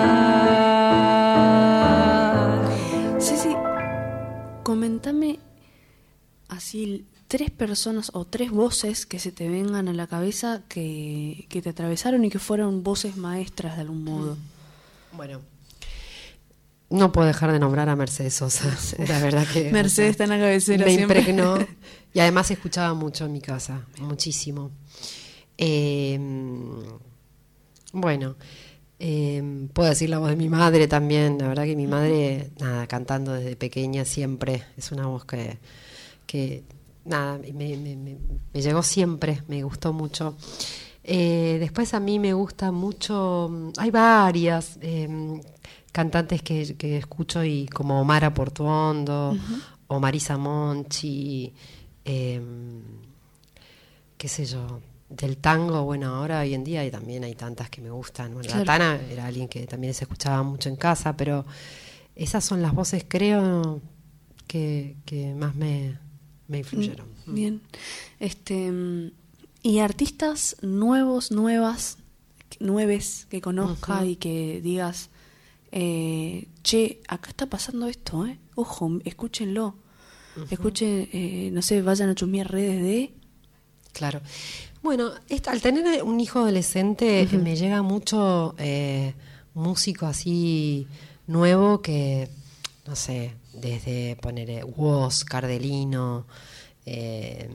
[3.18, 3.54] Sí, sí.
[4.62, 5.38] Comentame
[6.48, 11.62] así tres personas o tres voces que se te vengan a la cabeza que, que
[11.62, 14.36] te atravesaron y que fueron voces maestras de algún modo.
[15.12, 15.40] Bueno,
[16.90, 18.76] no puedo dejar de nombrar a Mercedes Sosa.
[19.08, 19.72] La verdad que.
[19.72, 21.20] Mercedes está en la cabecera Me siempre.
[21.20, 21.56] impregnó.
[22.12, 24.70] Y además escuchaba mucho en mi casa, muchísimo.
[25.56, 26.20] Eh,
[27.94, 28.36] bueno,
[28.98, 31.38] eh, puedo decir la voz de mi madre también.
[31.38, 34.64] La verdad que mi madre, nada, cantando desde pequeña siempre.
[34.76, 35.56] Es una voz que,
[36.26, 36.64] que
[37.04, 38.16] nada, me, me- me-
[38.52, 40.36] me llegó siempre, me gustó mucho.
[41.04, 45.40] Eh, después a mí me gusta mucho, hay varias eh,
[45.90, 49.36] cantantes que, que escucho y como Mara Portuondo
[49.88, 51.52] o Marisa Monchi,
[52.04, 52.40] eh,
[54.16, 57.80] qué sé yo, del tango, bueno, ahora hoy en día hay, también hay tantas que
[57.82, 58.32] me gustan.
[58.32, 58.64] Bueno, Claro.
[58.64, 61.44] La Tana era alguien que también se escuchaba mucho en casa, pero
[62.14, 63.80] esas son las voces, creo,
[64.46, 65.98] que, que más me,
[66.48, 67.06] me influyeron.
[67.26, 67.60] Bien.
[68.20, 69.10] Este, mm,
[69.62, 71.98] y artistas nuevos, nuevas,
[72.60, 75.10] nueves que conozca y que digas,
[75.70, 78.38] eh, che, acá está pasando esto, ¿eh?
[78.54, 79.76] Ojo, escúchenlo.
[80.50, 83.12] Escuchen, eh, no sé, vayan a chusmear redes de...
[83.92, 84.22] Claro.
[84.82, 89.14] Bueno, esta- al tener un hijo adolescente eh, me llega mucho eh,
[89.54, 90.86] músico así
[91.26, 92.28] nuevo que,
[92.86, 96.26] no sé, desde poner Woz, Cardelino,
[96.86, 97.48] eh,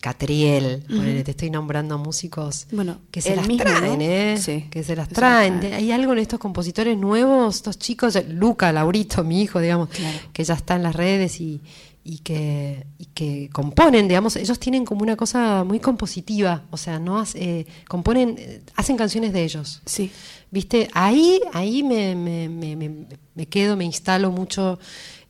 [0.00, 4.04] Catriel, ponele, te estoy nombrando músicos Bueno, que se las mismo, traen, ¿no?
[4.04, 4.36] ¿eh?
[4.36, 5.60] Sí, que se las traen.
[5.72, 10.18] Hay algo en estos compositores nuevos, estos chicos, Luca, Laurito, mi hijo, digamos, Claro.
[10.32, 11.60] que ya está en las redes y,
[12.02, 16.98] y que, y que componen, digamos, ellos tienen como una cosa muy compositiva, o sea,
[16.98, 19.82] no hace- eh, componen, eh, hacen canciones de ellos.
[19.86, 20.10] Sí,
[20.56, 20.88] ¿Viste?
[20.94, 24.78] Ahí, ahí me, me, me, me- me quedo, me instalo mucho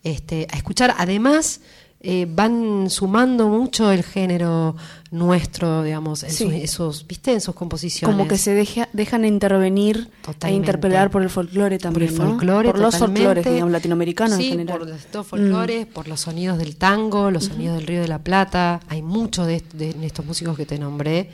[0.05, 0.95] este, a escuchar.
[0.99, 1.63] Además,
[2.01, 4.77] eh, van sumando mucho el género
[5.11, 6.45] nuestro, digamos, en Sí.
[6.45, 7.33] sus, esos, ¿viste?
[7.33, 8.15] En sus composiciones.
[8.17, 10.55] como que se deja, dejan intervenir e Totalmente.
[10.67, 12.25] interpelar por el folclore por también, el ¿no?
[12.29, 14.79] folclore, Por los folclores, digamos, latinoamericanos Sí, en general.
[14.79, 14.83] Mm.
[14.83, 18.79] por los folclores, por los sonidos del tango, los sonidos del Río de la Plata.
[18.87, 21.31] Hay mucho de, de- de estos músicos que te nombré.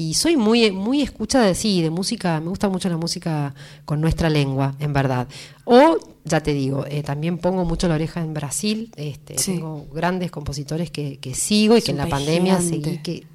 [0.00, 4.00] Y soy muy, muy escucha de sí, de música, me gusta mucho la música con
[4.00, 5.28] nuestra lengua, en verdad.
[5.66, 9.52] O, ya te digo, eh, también pongo mucho la oreja en Brasil, este, Sí.
[9.56, 12.82] tengo grandes compositores que, que sigo y que en la pandemia gigante.
[12.84, 13.26] seguí que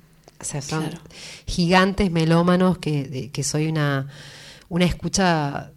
[0.42, 0.98] o sea, son Claro.
[1.46, 4.08] gigantes melómanos que, de- que soy una,
[4.68, 5.72] una escucha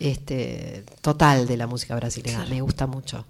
[0.00, 3.26] este, total de la música brasileña, me gusta mucho.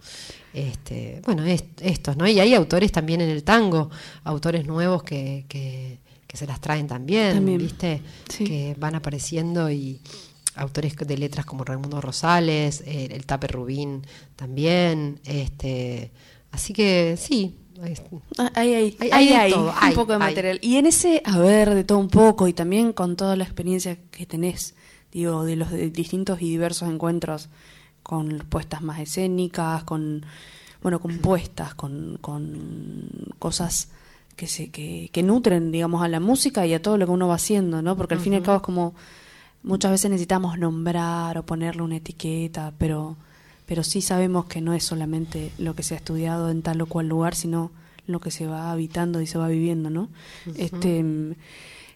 [0.54, 2.26] Este, bueno, es- estos, ¿no?
[2.26, 3.90] Y hay autores también en el tango,
[4.24, 5.98] autores nuevos que, que,
[6.32, 7.58] que se las traen también, También.
[7.58, 8.00] ¿viste?
[8.28, 8.44] Sí.
[8.44, 10.00] Que van apareciendo y
[10.54, 14.00] autores de letras como Raimundo Rosales, eh, el Tape Rubín
[14.34, 16.10] también, este,
[16.50, 17.58] así que sí,
[18.38, 18.74] Ah, Hay-
[19.10, 20.30] hay de hay todo, un hay, poco de hay.
[20.30, 20.58] material.
[20.62, 23.98] Y en ese, a ver, de todo un poco, y también con toda la experiencia
[24.12, 24.74] que tenés,
[25.10, 27.48] digo, de los de distintos y diversos encuentros
[28.04, 30.24] con puestas más escénicas, con,
[30.80, 33.88] bueno, compuestas, con, con cosas
[34.36, 37.28] que, se, que, que nutren, digamos, a la música y a todo lo que uno
[37.28, 37.96] va haciendo, ¿no?
[37.96, 38.94] Porque al fin y al cabo es como,
[39.62, 43.16] muchas veces necesitamos nombrar o ponerle una etiqueta, pero
[43.66, 46.86] pero sí sabemos que no es solamente lo que se ha estudiado en tal o
[46.86, 47.70] cual lugar, sino
[48.06, 50.10] lo que se va habitando y se va viviendo, ¿no?
[50.56, 51.04] Este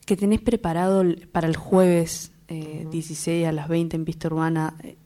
[0.06, 4.96] que tenés preparado para el jueves eh, 16 a las 20 en Pista Urbana eh,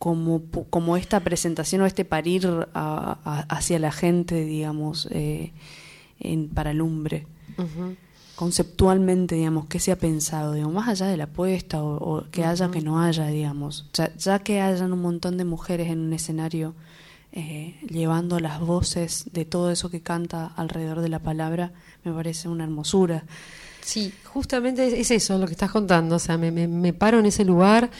[0.00, 5.52] como, como esta presentación o este parir a- a- hacia la gente, digamos, eh,
[6.18, 7.26] en, para Lumbre
[7.58, 7.96] Ujú.
[8.34, 12.44] conceptualmente, digamos, qué se ha pensado, digamos, más allá de la apuesta o, o que
[12.44, 15.98] haya o que no haya, digamos, ya, ya que hayan un montón de mujeres en
[16.00, 16.74] un escenario
[17.32, 21.72] eh, llevando las voces de todo eso que canta alrededor de la palabra,
[22.04, 23.24] me parece una hermosura.
[23.82, 26.16] Sí, justamente es eso lo que estás contando.
[26.16, 27.90] O sea, me, me, me paro en ese lugar,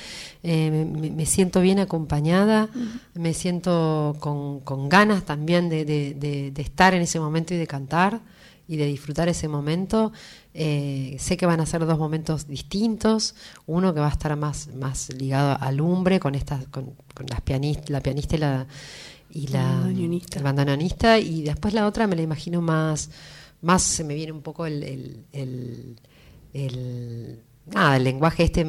[0.43, 2.68] eh, me, me, siento bien acompañada,
[3.14, 7.57] me siento con, con ganas también de, de, de, de, estar en ese momento y
[7.57, 8.20] de cantar
[8.68, 10.12] y de disfrutar ese momento.
[10.55, 13.35] Eh, sé que van a ser dos momentos distintos,
[13.66, 17.41] uno que va a estar más, más ligado al lumbre con estas, con, con las
[17.41, 18.66] pianistas, la pianista y la
[19.33, 23.11] y la el bandoneonista y después la otra me la imagino más
[23.62, 25.96] más se me viene un poco el, el, el,
[26.54, 28.66] el nada, el lenguaje este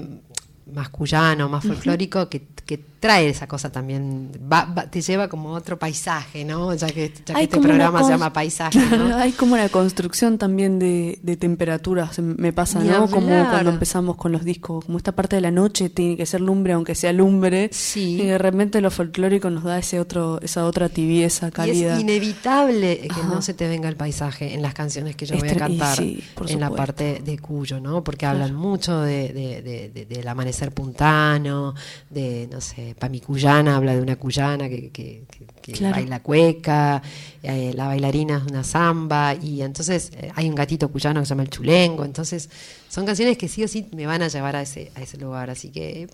[0.72, 5.54] más cuyano, más folclórico, que, que, trae esa cosa también, va, va, te lleva como
[5.54, 6.74] otro paisaje, ¿no?
[6.76, 8.78] Ya que, ya que este programa se llama paisaje.
[8.98, 9.18] ¿no?
[9.18, 12.96] Hay como una construcción también de, de temperaturas, me pasa, Ni ¿no?
[12.96, 13.10] Hablar.
[13.10, 16.42] Como cuando empezamos con los discos, como esta parte de la noche tiene que ser
[16.42, 18.22] lumbre, aunque sea lumbre, sí.
[18.22, 21.94] y de repente lo folclórico nos da ese otro, esa otra tibieza, cálida.
[21.94, 23.28] Y es inevitable que Ajá.
[23.28, 26.24] no se te venga el paisaje en las canciones que yo voy a cantar sí,
[26.48, 28.04] en la parte de Cuyo, ¿no?
[28.04, 31.74] Porque hablan mucho de, de, de, del amanecer puntano,
[32.12, 35.96] de, no sé, Pamicuyana habla de una cuyana que, que, que, que claro.
[35.96, 37.02] baila cueca,
[37.44, 41.30] eh, la bailarina es una samba, y entonces eh, hay un gatito cuyano que se
[41.30, 42.50] llama el chulengo, entonces
[42.90, 45.50] son canciones que sí o sí me van a llevar a ese, a ese lugar,
[45.50, 46.08] así que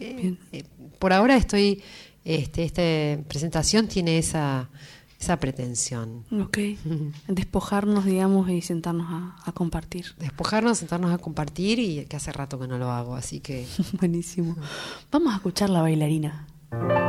[0.52, 0.64] eh,
[1.00, 1.82] por ahora estoy,
[2.26, 4.70] este, esta presentación tiene esa
[5.20, 6.26] esa pretensión.
[6.32, 6.58] Ok.
[7.28, 10.14] Despojarnos, digamos, y sentarnos a, a, compartir.
[10.20, 13.66] Despojarnos, sentarnos a compartir y que hace rato que no lo hago, así que...
[13.94, 14.56] Buenísimo.
[15.12, 16.48] Vamos a escuchar la bailarina.
[16.70, 17.07] Bajo de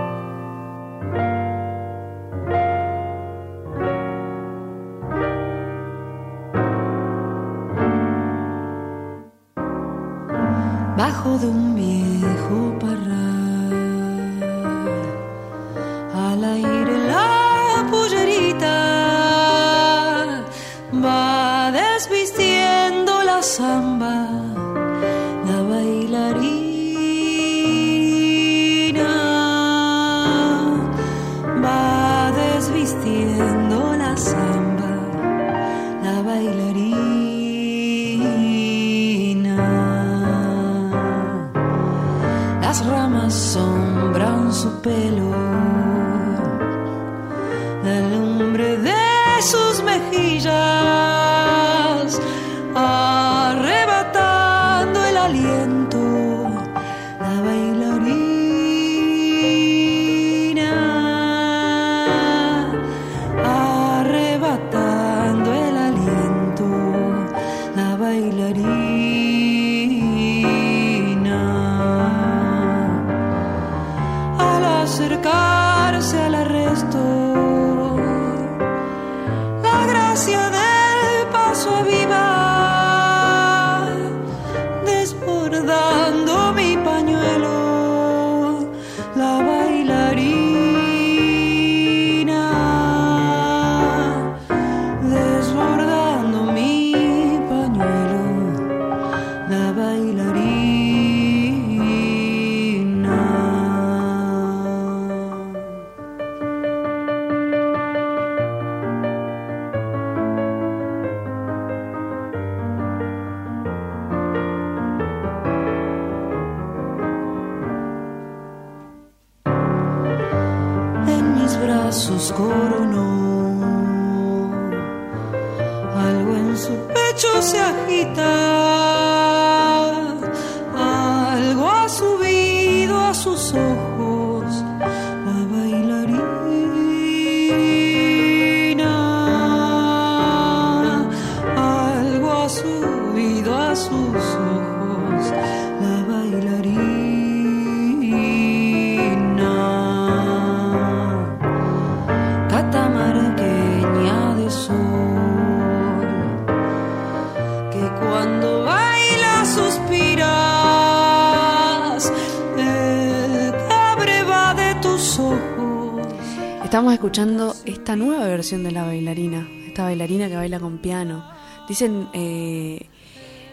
[167.09, 171.25] escuchando esta nueva versión de la bailarina, esta bailarina que baila con piano.
[171.67, 172.87] Dicen eh,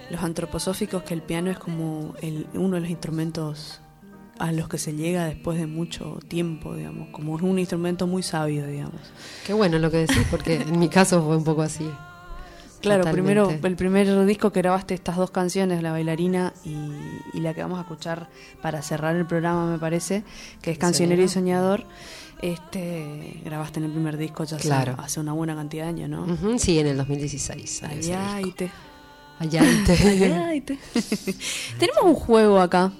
[0.10, 3.80] los antroposóficos que el piano es como el, uno de los instrumentos
[4.40, 8.68] a los que se llega después de mucho tiempo, digamos, como un instrumento muy sabio,
[8.68, 9.00] digamos.
[9.48, 11.90] Qué bueno lo que decís, porque en mi caso fue un poco así.
[12.82, 13.14] Claro, Totalmente.
[13.14, 16.76] primero el primer disco que grabaste estas dos canciones, La bailarina y,
[17.34, 18.28] y, la que vamos a escuchar
[18.62, 20.26] para cerrar el programa, me parece,
[20.62, 21.86] que es Cancionero y Soñador.
[22.42, 24.94] Este, grabaste en el primer disco ya claro.
[24.94, 26.24] hace, hace, una buena cantidad de años, ¿no?
[26.24, 27.84] Uh -huh, sí, en el 2016.
[27.84, 28.72] Allá y te
[29.40, 29.92] Ayaite.
[29.92, 30.80] Ayaite.
[31.80, 32.92] Tenemos un juego acá,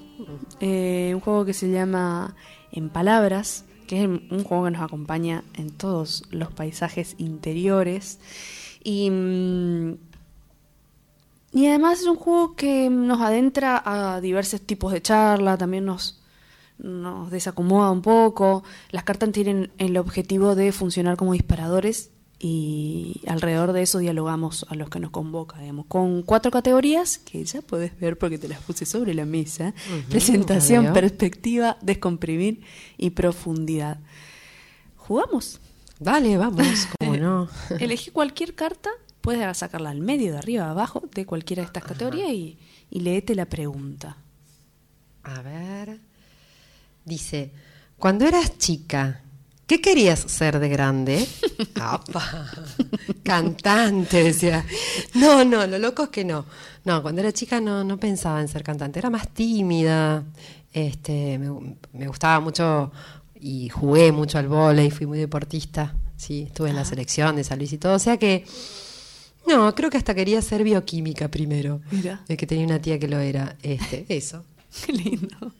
[0.60, 2.34] eh, un juego que se llama
[2.72, 8.18] En Palabras, que es un juego que nos acompaña en todos los paisajes interiores.
[8.82, 9.96] Y, mm,
[11.52, 16.20] y además es un juego que nos adentra a diversos tipos de charla, también nos,
[16.78, 18.62] nos desacomoda un poco.
[18.90, 24.74] Las cartas tienen el objetivo de funcionar como disparadores y alrededor de eso dialogamos a
[24.74, 28.60] los que nos convoca, digamos, con cuatro categorías que ya podés ver porque te las
[28.60, 29.72] puse sobre la mesa.
[30.10, 32.60] Presentación, perspectiva, descomprimir
[32.98, 34.00] y profundidad.
[34.96, 35.60] ¿Jugamos?
[35.98, 37.48] Dale, vamos, como no.
[37.80, 38.90] Elegí cualquier carta,
[39.22, 42.58] puedes sacarla al medio, de arriba, abajo, de cualquiera de estas categorías y,
[42.90, 44.18] y léete la pregunta.
[45.22, 46.00] A ver.
[47.06, 47.52] Dice,
[47.98, 49.22] cuando eras chica,
[49.66, 51.24] ¿qué querías ser de grande?
[51.80, 52.50] Apa,
[53.22, 54.66] cantante, decía.
[55.14, 56.44] No, no, lo loco es que no.
[56.84, 60.24] No, cuando era chica no, no pensaba en ser cantante, era más tímida.
[60.72, 62.90] Este, me, me gustaba mucho
[63.40, 65.94] y jugué mucho al vóley, fui muy deportista.
[66.16, 67.94] Sí, estuve en la selección de San Luis y todo.
[67.94, 68.44] O sea que,
[69.46, 71.80] no, creo que hasta quería ser bioquímica primero.
[71.92, 72.24] Mira.
[72.26, 73.56] Es que tenía una tía que lo era.
[73.62, 74.44] Este, eso.
[74.86, 75.52] Qué lindo.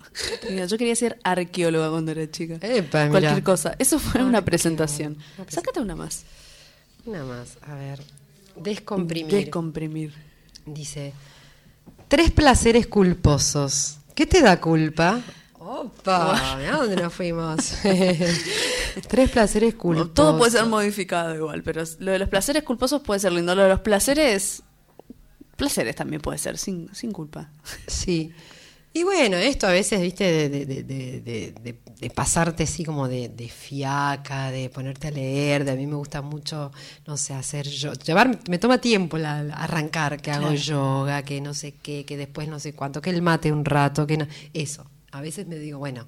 [0.51, 2.55] Mira, yo quería ser arqueóloga cuando era chica.
[2.61, 3.11] Epa, mirá.
[3.11, 3.75] Cualquier cosa.
[3.79, 5.13] Eso fue una presentación.
[5.13, 5.49] Una presentación.
[5.49, 6.25] Sácate una más.
[7.05, 8.03] Una más, a ver.
[8.57, 9.33] Descomprimir.
[9.33, 10.15] Descomprimir.
[10.65, 11.13] Dice,
[12.09, 13.99] tres placeres culposos.
[14.15, 15.21] ¿Qué te da culpa?
[15.59, 17.75] Opa, mirá dónde nos fuimos.
[19.09, 20.15] tres placeres culposos.
[20.15, 23.55] Todo puede ser modificado igual, pero lo de los placeres culposos puede ser lindo.
[23.55, 24.63] Lo de los placeres.
[25.57, 27.51] Placeres también puede ser, sin, sin culpa.
[27.87, 28.33] Sí.
[28.97, 34.71] Y bueno, esto a veces, viste, de, de- pasarte así como de, de fiaca, de
[34.71, 36.73] ponerte a leer, de a mí me gusta mucho,
[37.07, 40.57] no sé, hacer yo, llevar, me toma tiempo la, la- arrancar, que hago Claro.
[40.57, 44.07] yoga, que no sé qué, que después no sé cuánto, que el mate un rato,
[44.07, 44.87] que no, eso.
[45.13, 46.07] A veces me digo, bueno,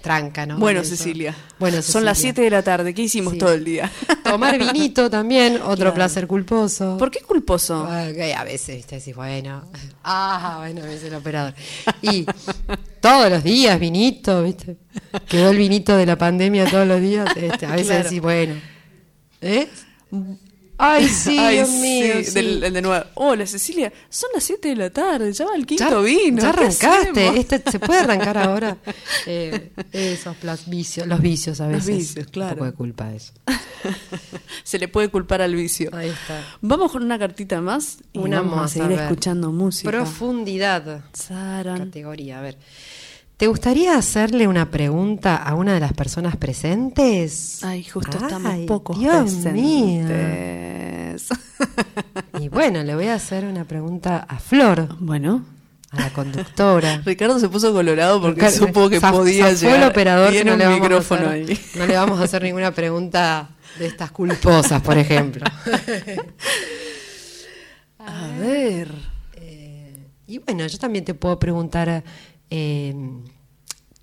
[0.00, 0.58] tranca, ¿no?
[0.58, 0.84] Bueno.
[0.84, 1.34] Cecilia.
[1.58, 2.34] Bueno, Son las Cecilia.
[2.34, 2.92] 7 de la tarde.
[2.94, 3.38] ¿Qué hicimos Sí.
[3.38, 3.90] todo el día?
[4.22, 5.94] Tomar vinito también, otro Claro.
[5.94, 6.96] placer culposo.
[6.98, 7.86] ¿Por qué culposo?
[7.86, 9.64] A veces, viste, decís, bueno,
[10.04, 11.54] ah, bueno, me dice el operador.
[12.02, 12.26] Y
[13.00, 14.76] todos los días, vinito, viste.
[15.28, 17.26] Quedó el vinito de la pandemia todos los días.
[17.36, 18.04] Este, a veces Claro.
[18.04, 18.54] decís, bueno.
[19.40, 19.68] ¿Eh?
[20.76, 22.14] Ay, sí, Ay, Dios sí, mío.
[22.24, 22.30] sí.
[22.32, 23.04] del- el de nuevo.
[23.14, 23.92] Hola, Cecilia.
[24.08, 25.32] Son las 7 de la tarde.
[25.32, 26.42] Ya va el quinto ya, vino.
[26.42, 27.38] ya ¿qué arrancaste.
[27.40, 28.76] Este, ¿Se puede arrancar ahora?
[29.26, 31.96] Eh, esos vicios, los vicios a Los veces.
[32.14, 32.52] vicios, claro.
[32.52, 33.32] Un poco de culpa eso.
[34.64, 35.90] Se le puede culpar al vicio.
[35.94, 36.42] Ahí está.
[36.60, 39.90] Vamos con una cartita más y Una vamos a seguir escuchando música.
[39.90, 41.04] Profundidad.
[41.12, 41.78] Saran.
[41.86, 42.58] Categoría, a ver.
[43.44, 47.62] ¿Te gustaría hacerle una pregunta a una de las personas presentes?
[47.62, 50.06] Ay, justo Ay, estamos pocos Dios mío.
[52.40, 55.44] Y bueno, le voy a hacer una pregunta a Flor, bueno,
[55.90, 57.02] a la conductora.
[57.04, 59.76] Ricardo se puso colorado porque Ricardo, supo que podía llegar.
[59.76, 61.60] el operador que no le, vamos a hacer, ahí.
[61.74, 65.44] no le vamos a hacer ninguna pregunta de estas culposas, por ejemplo.
[67.98, 68.88] A ver.
[69.34, 72.02] Eh, y bueno, yo también te puedo preguntar
[72.48, 72.94] eh,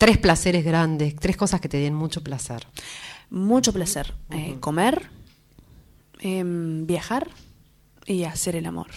[0.01, 2.65] tres placeres grandes, tres cosas que te den mucho placer.
[3.29, 4.15] Mucho placer.
[4.31, 5.11] Eh, comer,
[6.21, 7.27] em, viajar
[8.07, 8.87] y hacer el amor.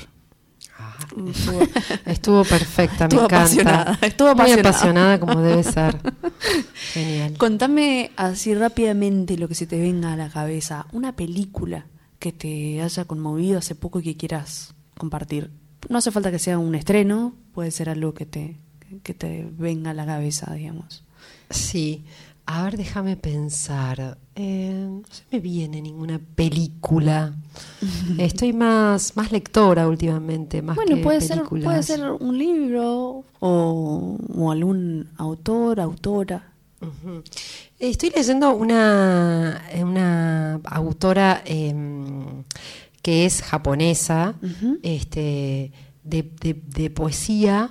[0.79, 0.97] Ah,
[1.29, 1.61] estuvo,
[2.07, 3.37] estuvo perfecta, me Estuvo encanta.
[3.43, 4.71] apasionada, estuvo Muy apasionada.
[4.71, 6.01] apasionada como debe ser.
[6.95, 7.37] Genial.
[7.37, 10.87] Contame así rápidamente lo que se te venga a la cabeza.
[10.93, 11.85] Una película
[12.19, 15.51] que te haya conmovido hace poco y que quieras compartir.
[15.91, 18.57] No hace falta que sea un estreno, puede ser algo que te,
[19.03, 21.03] que te venga a la cabeza, digamos.
[21.51, 22.05] Sí.
[22.47, 24.19] A ver, déjame pensar.
[24.37, 27.35] Eh, no se me viene ninguna película.
[28.19, 31.65] Estoy más, más lectora últimamente, más bueno, que puede ser, películas.
[31.65, 36.51] puede ser un libro o, o algún autor, autora.
[37.79, 42.45] Estoy leyendo una, una autora em,
[43.01, 44.35] que es japonesa,
[44.83, 45.73] este,
[46.03, 47.71] de, de- de poesía,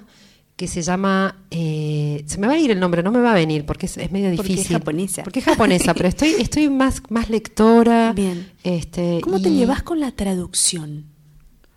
[0.64, 3.36] que se llama, eh, se me va a ir el nombre, no me va a
[3.36, 4.78] venir porque es, es medio Porque es difícil.
[4.78, 5.24] japonesa.
[5.24, 8.14] Porque es japonesa, pero estoy, estoy más, más lectora.
[8.14, 8.50] Bien.
[8.64, 11.06] Este, ¿Cómo te llevas con la traducción?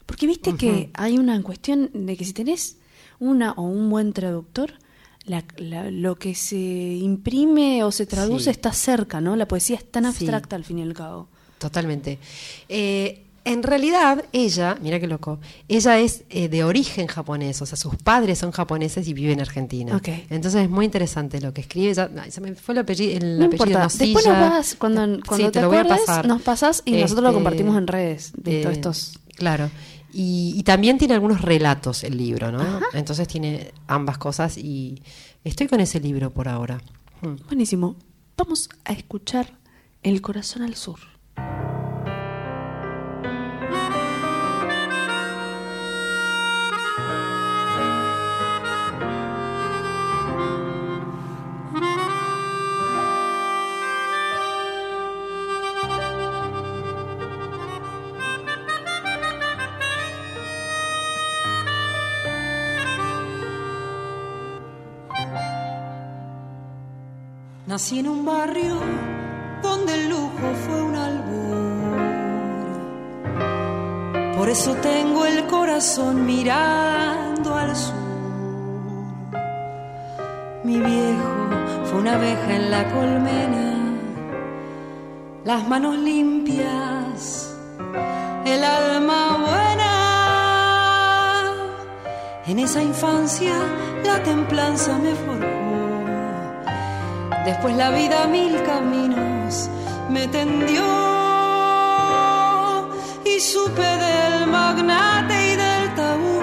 [0.07, 2.77] Porque viste que hay una cuestión de que si tenés
[3.19, 4.75] una o un buen traductor,
[5.25, 8.51] la- la- lo que se imprime o se traduce Sí.
[8.51, 9.35] está cerca, ¿no?
[9.35, 10.09] La poesía es tan Sí.
[10.11, 11.27] abstracta al fin y al cabo.
[11.59, 12.21] Totalmente.
[12.69, 15.39] Eh, en realidad, ella, mira qué loco,
[15.69, 19.41] ella es eh, de origen japonés, o sea, sus padres son japoneses y vive en
[19.41, 20.01] Argentina.
[20.31, 21.95] Entonces es muy interesante lo que escribe.
[21.95, 23.81] se me fue el apellido, el No apellido.
[23.89, 26.27] Después nos vas, cuando, Sí, te, lo voy a acuerdes, pasar.
[26.27, 29.71] nos pasas y nosotros lo Este, compartimos en redes de eh, todos estos Claro.
[30.13, 32.81] Y, y también tiene algunos relatos el libro, ¿no?
[32.95, 35.03] Entonces tiene ambas cosas y
[35.45, 36.81] estoy con ese libro por ahora.
[37.21, 37.47] Mm.
[37.47, 37.95] Buenísimo.
[38.37, 39.53] Vamos a escuchar
[40.03, 40.99] El corazón al sur.
[67.67, 68.77] Nací en un barrio
[69.61, 71.97] donde el lujo fue un albur.
[74.37, 77.97] Por eso tengo el corazón mirando al sur.
[80.63, 81.35] Mi viejo
[81.87, 83.75] fue una abeja en la colmena,
[85.45, 87.53] las manos limpias,
[88.45, 89.93] el alma buena.
[92.47, 93.55] En esa infancia
[94.05, 95.36] la templanza me forjó
[97.47, 99.71] Después la vida mil caminos
[100.11, 100.83] me tendió
[103.25, 106.41] y supe del magnate y del tabú.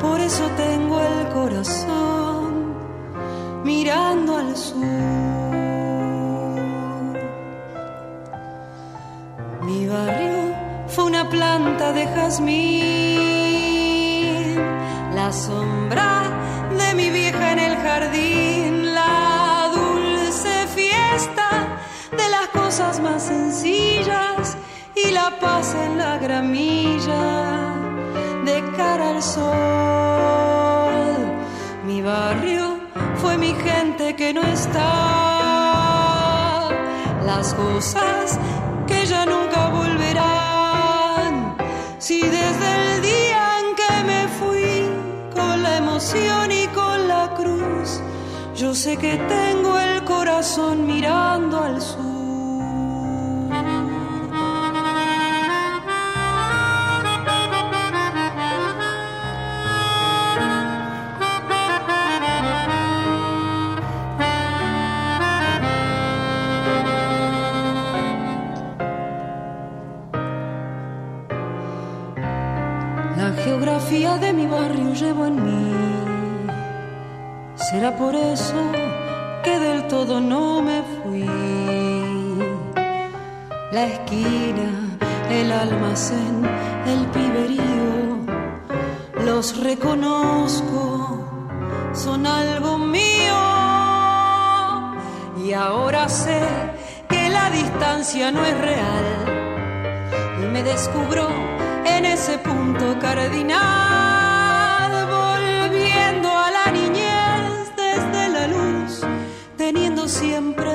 [0.00, 2.74] Por eso tengo el corazón
[3.62, 4.86] mirando al sur.
[9.66, 10.54] Mi barrio
[10.86, 12.56] fue una planta de jazmín,
[15.14, 16.22] la sombra
[16.78, 18.55] de mi vieja en el jardín,
[22.76, 24.54] cosas más sencillas
[24.94, 27.72] y la paz en la gramilla
[28.44, 29.46] de cara al sol.
[31.86, 32.76] Mi barrio
[33.14, 34.82] fue mi gente que no está,
[37.24, 38.38] las cosas
[38.86, 41.56] que ya nunca volverán.
[41.98, 44.82] Si desde el día en que me fui
[45.34, 48.02] con la emoción y con la cruz,
[48.54, 52.15] yo sé que tengo el corazón mirando al sur.
[73.66, 75.72] La geografía de mi barrio llevo en mí.
[77.56, 78.54] Será por eso
[79.42, 81.26] que del todo no me fui.
[83.72, 84.70] La esquina,
[85.30, 86.46] el almacén,
[86.86, 88.18] el piberío,
[89.24, 91.24] los reconozco,
[91.92, 93.40] son algo mío.
[95.44, 96.40] Y ahora sé
[97.08, 99.06] que la distancia no es real.
[100.40, 101.55] Y me descubro
[101.86, 103.62] en ese punto cardinal,
[105.06, 109.06] volviendo a la niñez desde la luz
[109.56, 110.65] teniendo siempre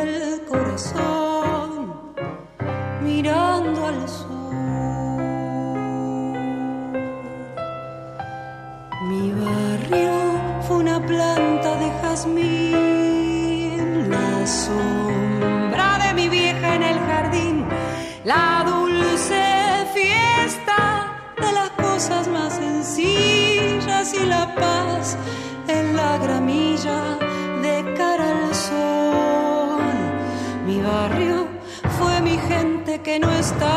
[33.04, 33.68] que no está.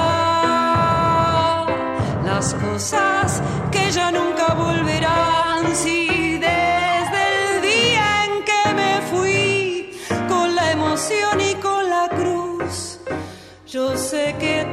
[2.24, 5.74] Las cosas que ya nunca volverán.
[5.74, 9.90] Si desde el día en que me fui
[10.28, 12.98] con la emoción y con la cruz,
[13.66, 14.63] yo sé que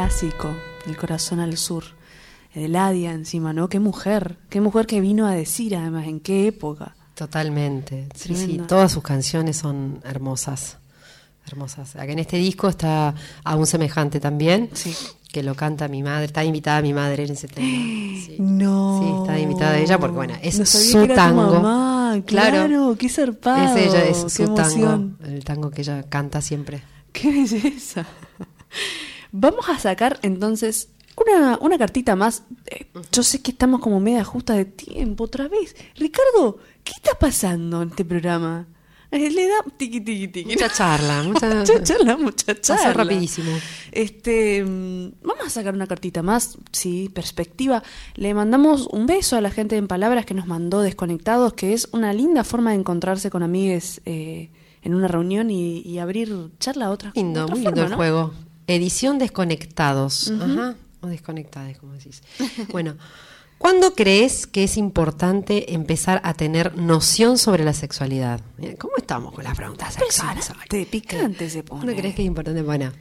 [0.00, 1.84] clásico, El corazón al sur.
[2.54, 3.68] De Ladia encima, ¿no?
[3.68, 6.96] Qué mujer, qué mujer que vino a decir además, en qué época.
[7.14, 8.08] Totalmente.
[8.14, 10.78] Sí, sí, todas sus canciones son hermosas.
[11.46, 11.96] Hermosas.
[11.96, 14.96] Acá en este disco está Aún Semejante también, Sí.
[15.30, 16.24] que lo canta mi madre.
[16.24, 17.68] Está invitada mi madre en ese tema.
[18.26, 18.36] Sí.
[18.38, 19.00] No.
[19.02, 21.60] Sí, está invitada ella porque, bueno, es No sabía su que era tu tango.
[21.60, 23.76] mamá, claro, qué zarpado.
[23.76, 25.10] Es ella, es qué su tango.
[25.24, 26.82] El tango que ella canta siempre.
[27.12, 28.06] Qué belleza.
[29.32, 32.44] Vamos a sacar entonces una, una cartita más.
[32.66, 35.74] Eh, Yo sé que estamos como media justa de tiempo otra vez.
[35.96, 38.66] Ricardo, ¿qué está pasando en este programa?
[39.12, 40.50] Eh, Le da tiqui, tiqui, tiqui.
[40.52, 42.92] Mucha charla, mucha, Mucha charla, mucha Pasa charla.
[43.04, 43.50] rapidísimo.
[43.90, 47.82] Este, mm, vamos a sacar una cartita más, sí, perspectiva.
[48.14, 51.88] Le mandamos un beso a la gente en palabras que nos mandó desconectados, que es
[51.92, 54.50] una linda forma de encontrarse con amigues eh,
[54.82, 57.12] en una reunión y, y abrir charla a otra.
[57.16, 57.96] Lindo, otra muy forma, lindo el ¿no?
[57.96, 58.34] juego.
[58.70, 60.30] Edición Desconectados.
[60.30, 60.76] Ajá.
[61.00, 62.22] O desconectadas, como decís.
[62.72, 62.96] Bueno,
[63.58, 68.40] ¿cuándo crees que es importante empezar a tener noción sobre la sexualidad?
[68.58, 70.50] Mira, ¿Cómo estamos con las preguntas sexuales?
[70.50, 70.84] hoy?
[70.84, 71.80] Picante, se pone.
[71.82, 72.62] ¿Cuándo crees que es importante?
[72.62, 72.92] Bueno,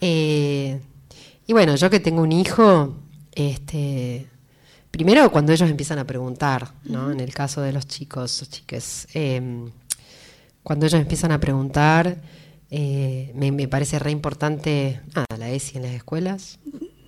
[0.00, 0.80] eh,
[1.46, 2.96] y bueno, yo que tengo un hijo,
[3.32, 4.26] este,
[4.90, 7.10] primero cuando ellos empiezan a preguntar, ¿no?
[7.10, 9.70] En el caso de los chicos o chiques, eh,
[10.62, 12.16] cuando ellos empiezan a preguntar,
[12.70, 16.58] eh, me, me parece re importante, nada, la ESI en las escuelas.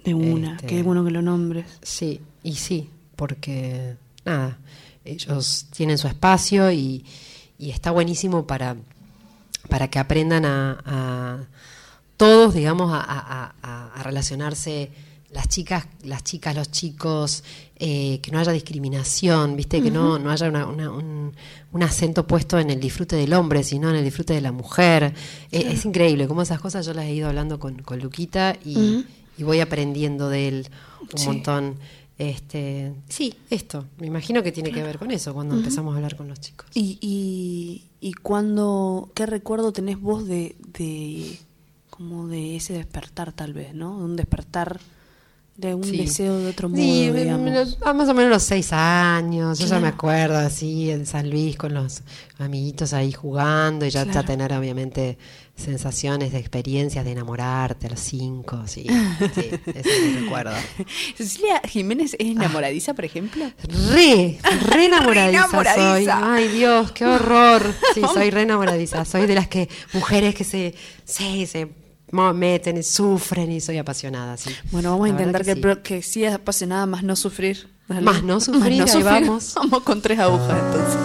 [0.04, 1.66] De una, Este- qué bueno que lo nombres.
[1.82, 3.94] Sí, y sí, porque
[4.24, 4.58] nada,
[5.04, 7.04] ellos tienen su espacio y,
[7.58, 8.76] y está buenísimo para,
[9.68, 11.38] para que aprendan a, a
[12.16, 14.90] todos, digamos, a, a- a- a relacionarse
[15.32, 17.42] las chicas, las chicas, los chicos,
[17.76, 21.32] eh, que no haya discriminación, viste, que no, no haya una- una- un,
[21.72, 25.14] un acento puesto en el disfrute del hombre, sino en el disfrute de la mujer.
[25.50, 29.04] Eh, es increíble cómo esas cosas yo las he ido hablando con, con Luquita y,
[29.38, 30.68] y voy aprendiendo de él
[31.12, 31.26] un Sí.
[31.26, 31.76] montón.
[32.18, 36.14] Este, sí, esto, me imagino que tiene que ver con eso cuando empezamos a hablar
[36.14, 36.66] con los chicos.
[36.74, 41.38] Y, y, y cuando, ¿qué recuerdo tenés vos de, de,
[41.90, 43.98] como de ese despertar tal vez, ¿no?
[43.98, 44.78] De un despertar
[45.56, 45.98] de un Sí.
[45.98, 47.78] deseo de otro modo, Sí, digamos.
[47.82, 51.56] a más o menos los seis años, yo ya me acuerdo así en San Luis
[51.56, 52.02] con los
[52.38, 54.26] amiguitos ahí jugando y ya, ya Claro.
[54.26, 55.18] tener obviamente
[55.54, 58.86] sensaciones de experiencias de enamorarte a los cinco, sí,
[59.34, 60.52] sí, eso me recuerdo.
[61.16, 63.44] Cecilia Jiménez es enamoradiza, por ejemplo.
[63.92, 64.38] Re,
[64.70, 65.84] re enamoradiza, enamoradiza.
[65.94, 66.06] soy.
[66.10, 67.62] Ay, Dios, qué horror.
[67.94, 69.04] Sí, soy re enamoradiza.
[69.04, 70.74] Soy de las que mujeres que se,
[71.04, 71.68] sí, se
[72.12, 74.50] meten y sufren y soy apasionada, sí.
[74.70, 75.62] Bueno, vamos a intentar que, sí.
[75.82, 77.68] que sí es apasionada, más no sufrir.
[77.88, 78.02] Dale.
[78.02, 79.54] Más no sufrir, ahí vamos.
[79.56, 81.00] Vamos con tres agujas entonces.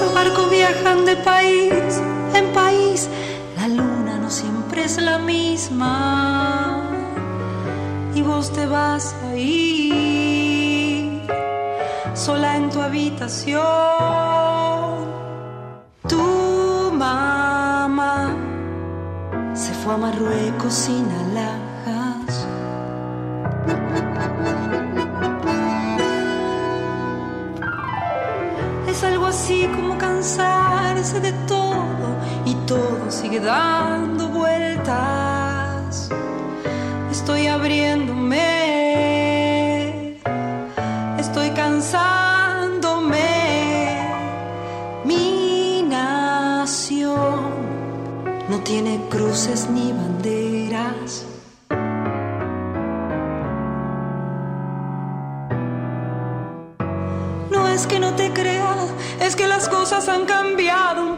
[0.00, 1.75] Los barcos viajan de país
[5.02, 6.90] la misma.
[8.14, 11.22] Y vos te vas a ir
[12.14, 13.64] sola en tu habitación.
[16.08, 18.34] Tu mamá
[19.54, 22.46] se fue a Marruecos sin alhajas.
[28.88, 32.08] Es algo así como cansarse de todo
[32.46, 34.35] y todo sigue dando.
[37.26, 38.38] Estoy abriéndome,
[41.18, 43.18] estoy cansándome.
[45.04, 47.40] Mi nación
[48.48, 51.26] no tiene cruces ni banderas.
[57.50, 58.76] No es que no te crea,
[59.20, 61.15] es que las cosas han cambiado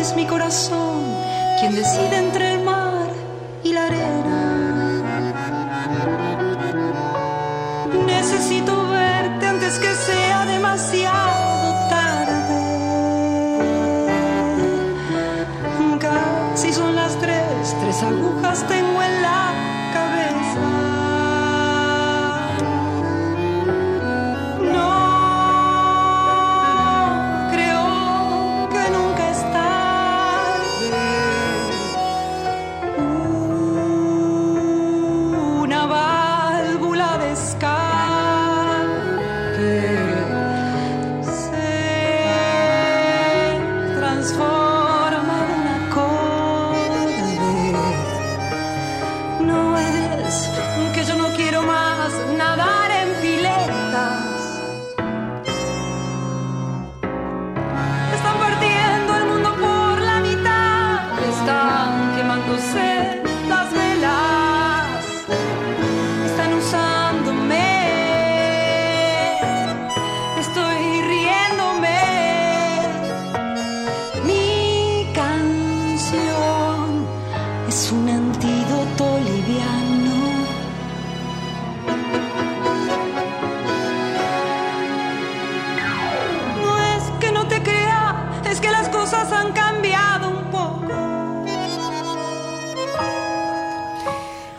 [0.00, 1.04] Es mi corazón
[1.58, 2.59] quien decide entre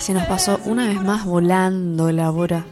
[0.02, 2.66] Se nos pasó una vez más volando la hora.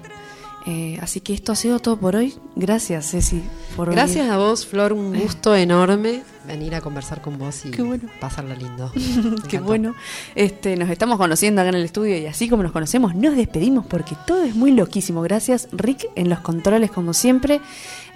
[0.65, 2.33] Eh, así que esto ha sido todo por hoy.
[2.55, 3.43] Gracias, Ceci,
[3.79, 4.91] por Gracias a vos, Flor.
[4.91, 8.09] Un gusto enorme venir a conversar con vos y Qué bueno.
[8.19, 8.91] pasarla lindo.
[9.47, 9.95] Qué bueno.
[10.35, 13.85] Este, nos estamos conociendo acá en el estudio y así como nos conocemos, nos despedimos
[13.85, 15.21] porque todo es muy loquísimo.
[15.21, 17.61] Gracias, Rick, en los controles, como siempre.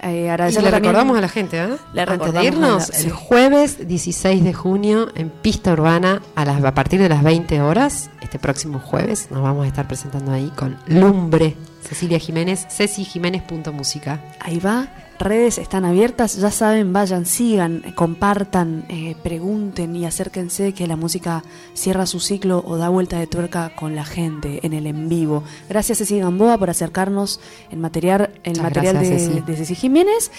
[0.02, 1.76] Eh, y le recordamos a la gente, ¿eh?
[1.94, 6.74] Le Antes de irnos, el jueves 16 de junio en Pista Urbana a, las, a
[6.74, 10.76] partir de las 20 horas, este próximo jueves, nos vamos a estar presentando ahí con
[10.88, 11.56] Lumbre,
[11.88, 14.22] Cecilia Jiménez, cecijiménez.música.
[14.40, 14.88] Ahí va,
[15.18, 21.42] redes están abiertas, ya saben, vayan, sigan, compartan, eh, pregunten y acérquense que la música
[21.74, 25.42] cierra su ciclo o da vuelta de tuerca con la gente en el en vivo.
[25.68, 27.40] Gracias Ceci Gamboa por acercarnos
[27.70, 30.30] el material, el material de, de Ceci Jiménez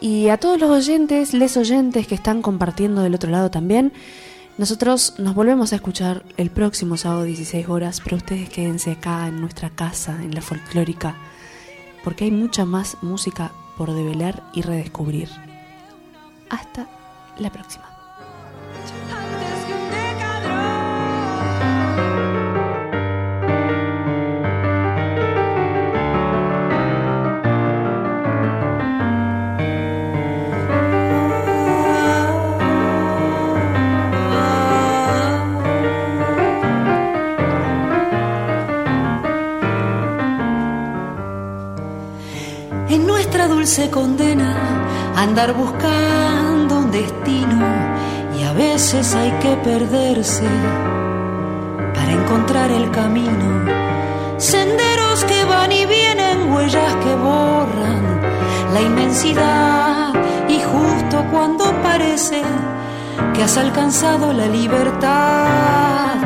[0.00, 3.92] y a todos los oyentes, les oyentes que están compartiendo del otro lado también.
[4.58, 9.40] Nosotros nos volvemos a escuchar el próximo sábado 16 horas, pero ustedes quédense acá en
[9.40, 11.16] nuestra casa, en la folclórica,
[12.04, 15.30] porque hay mucha más música por develar y redescubrir.
[16.50, 16.86] Hasta
[17.38, 17.89] la próxima.
[43.70, 44.56] Se condena
[45.14, 47.68] a andar buscando un destino
[48.36, 50.48] y a veces hay que perderse
[51.94, 53.48] para encontrar el camino.
[54.38, 58.20] Senderos que van y vienen, huellas que borran
[58.74, 60.14] la inmensidad
[60.48, 62.42] y justo cuando parece
[63.32, 66.16] que has alcanzado la libertad,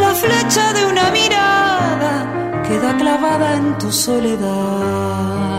[0.00, 5.57] la flecha de una mirada queda clavada en tu soledad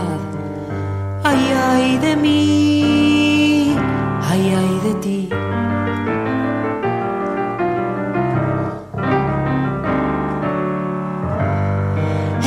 [1.60, 3.74] ay de mí,
[4.30, 5.28] ay, ay de ti.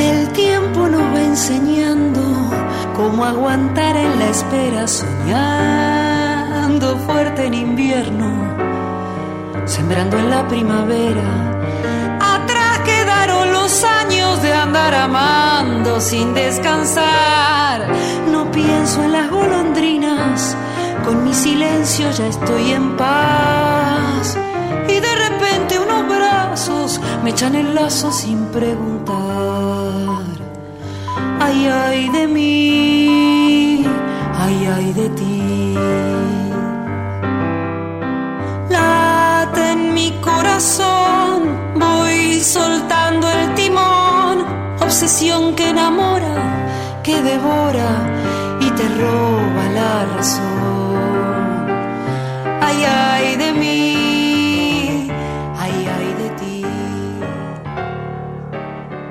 [0.09, 2.22] El tiempo nos va enseñando
[2.95, 8.30] cómo aguantar en la espera, soñando fuerte en invierno,
[9.66, 11.28] sembrando en la primavera.
[12.20, 17.53] Atrás quedaron los años de andar amando sin descansar
[18.53, 20.55] pienso en las golondrinas,
[21.03, 24.37] con mi silencio ya estoy en paz.
[24.87, 29.15] Y de repente unos brazos me echan el lazo sin preguntar.
[31.39, 33.85] Ay, ay de mí,
[34.39, 35.75] ay, ay de ti.
[38.69, 44.45] Late en mi corazón, voy soltando el timón,
[44.79, 48.12] obsesión que enamora, que devora
[48.84, 50.52] te roba la razón.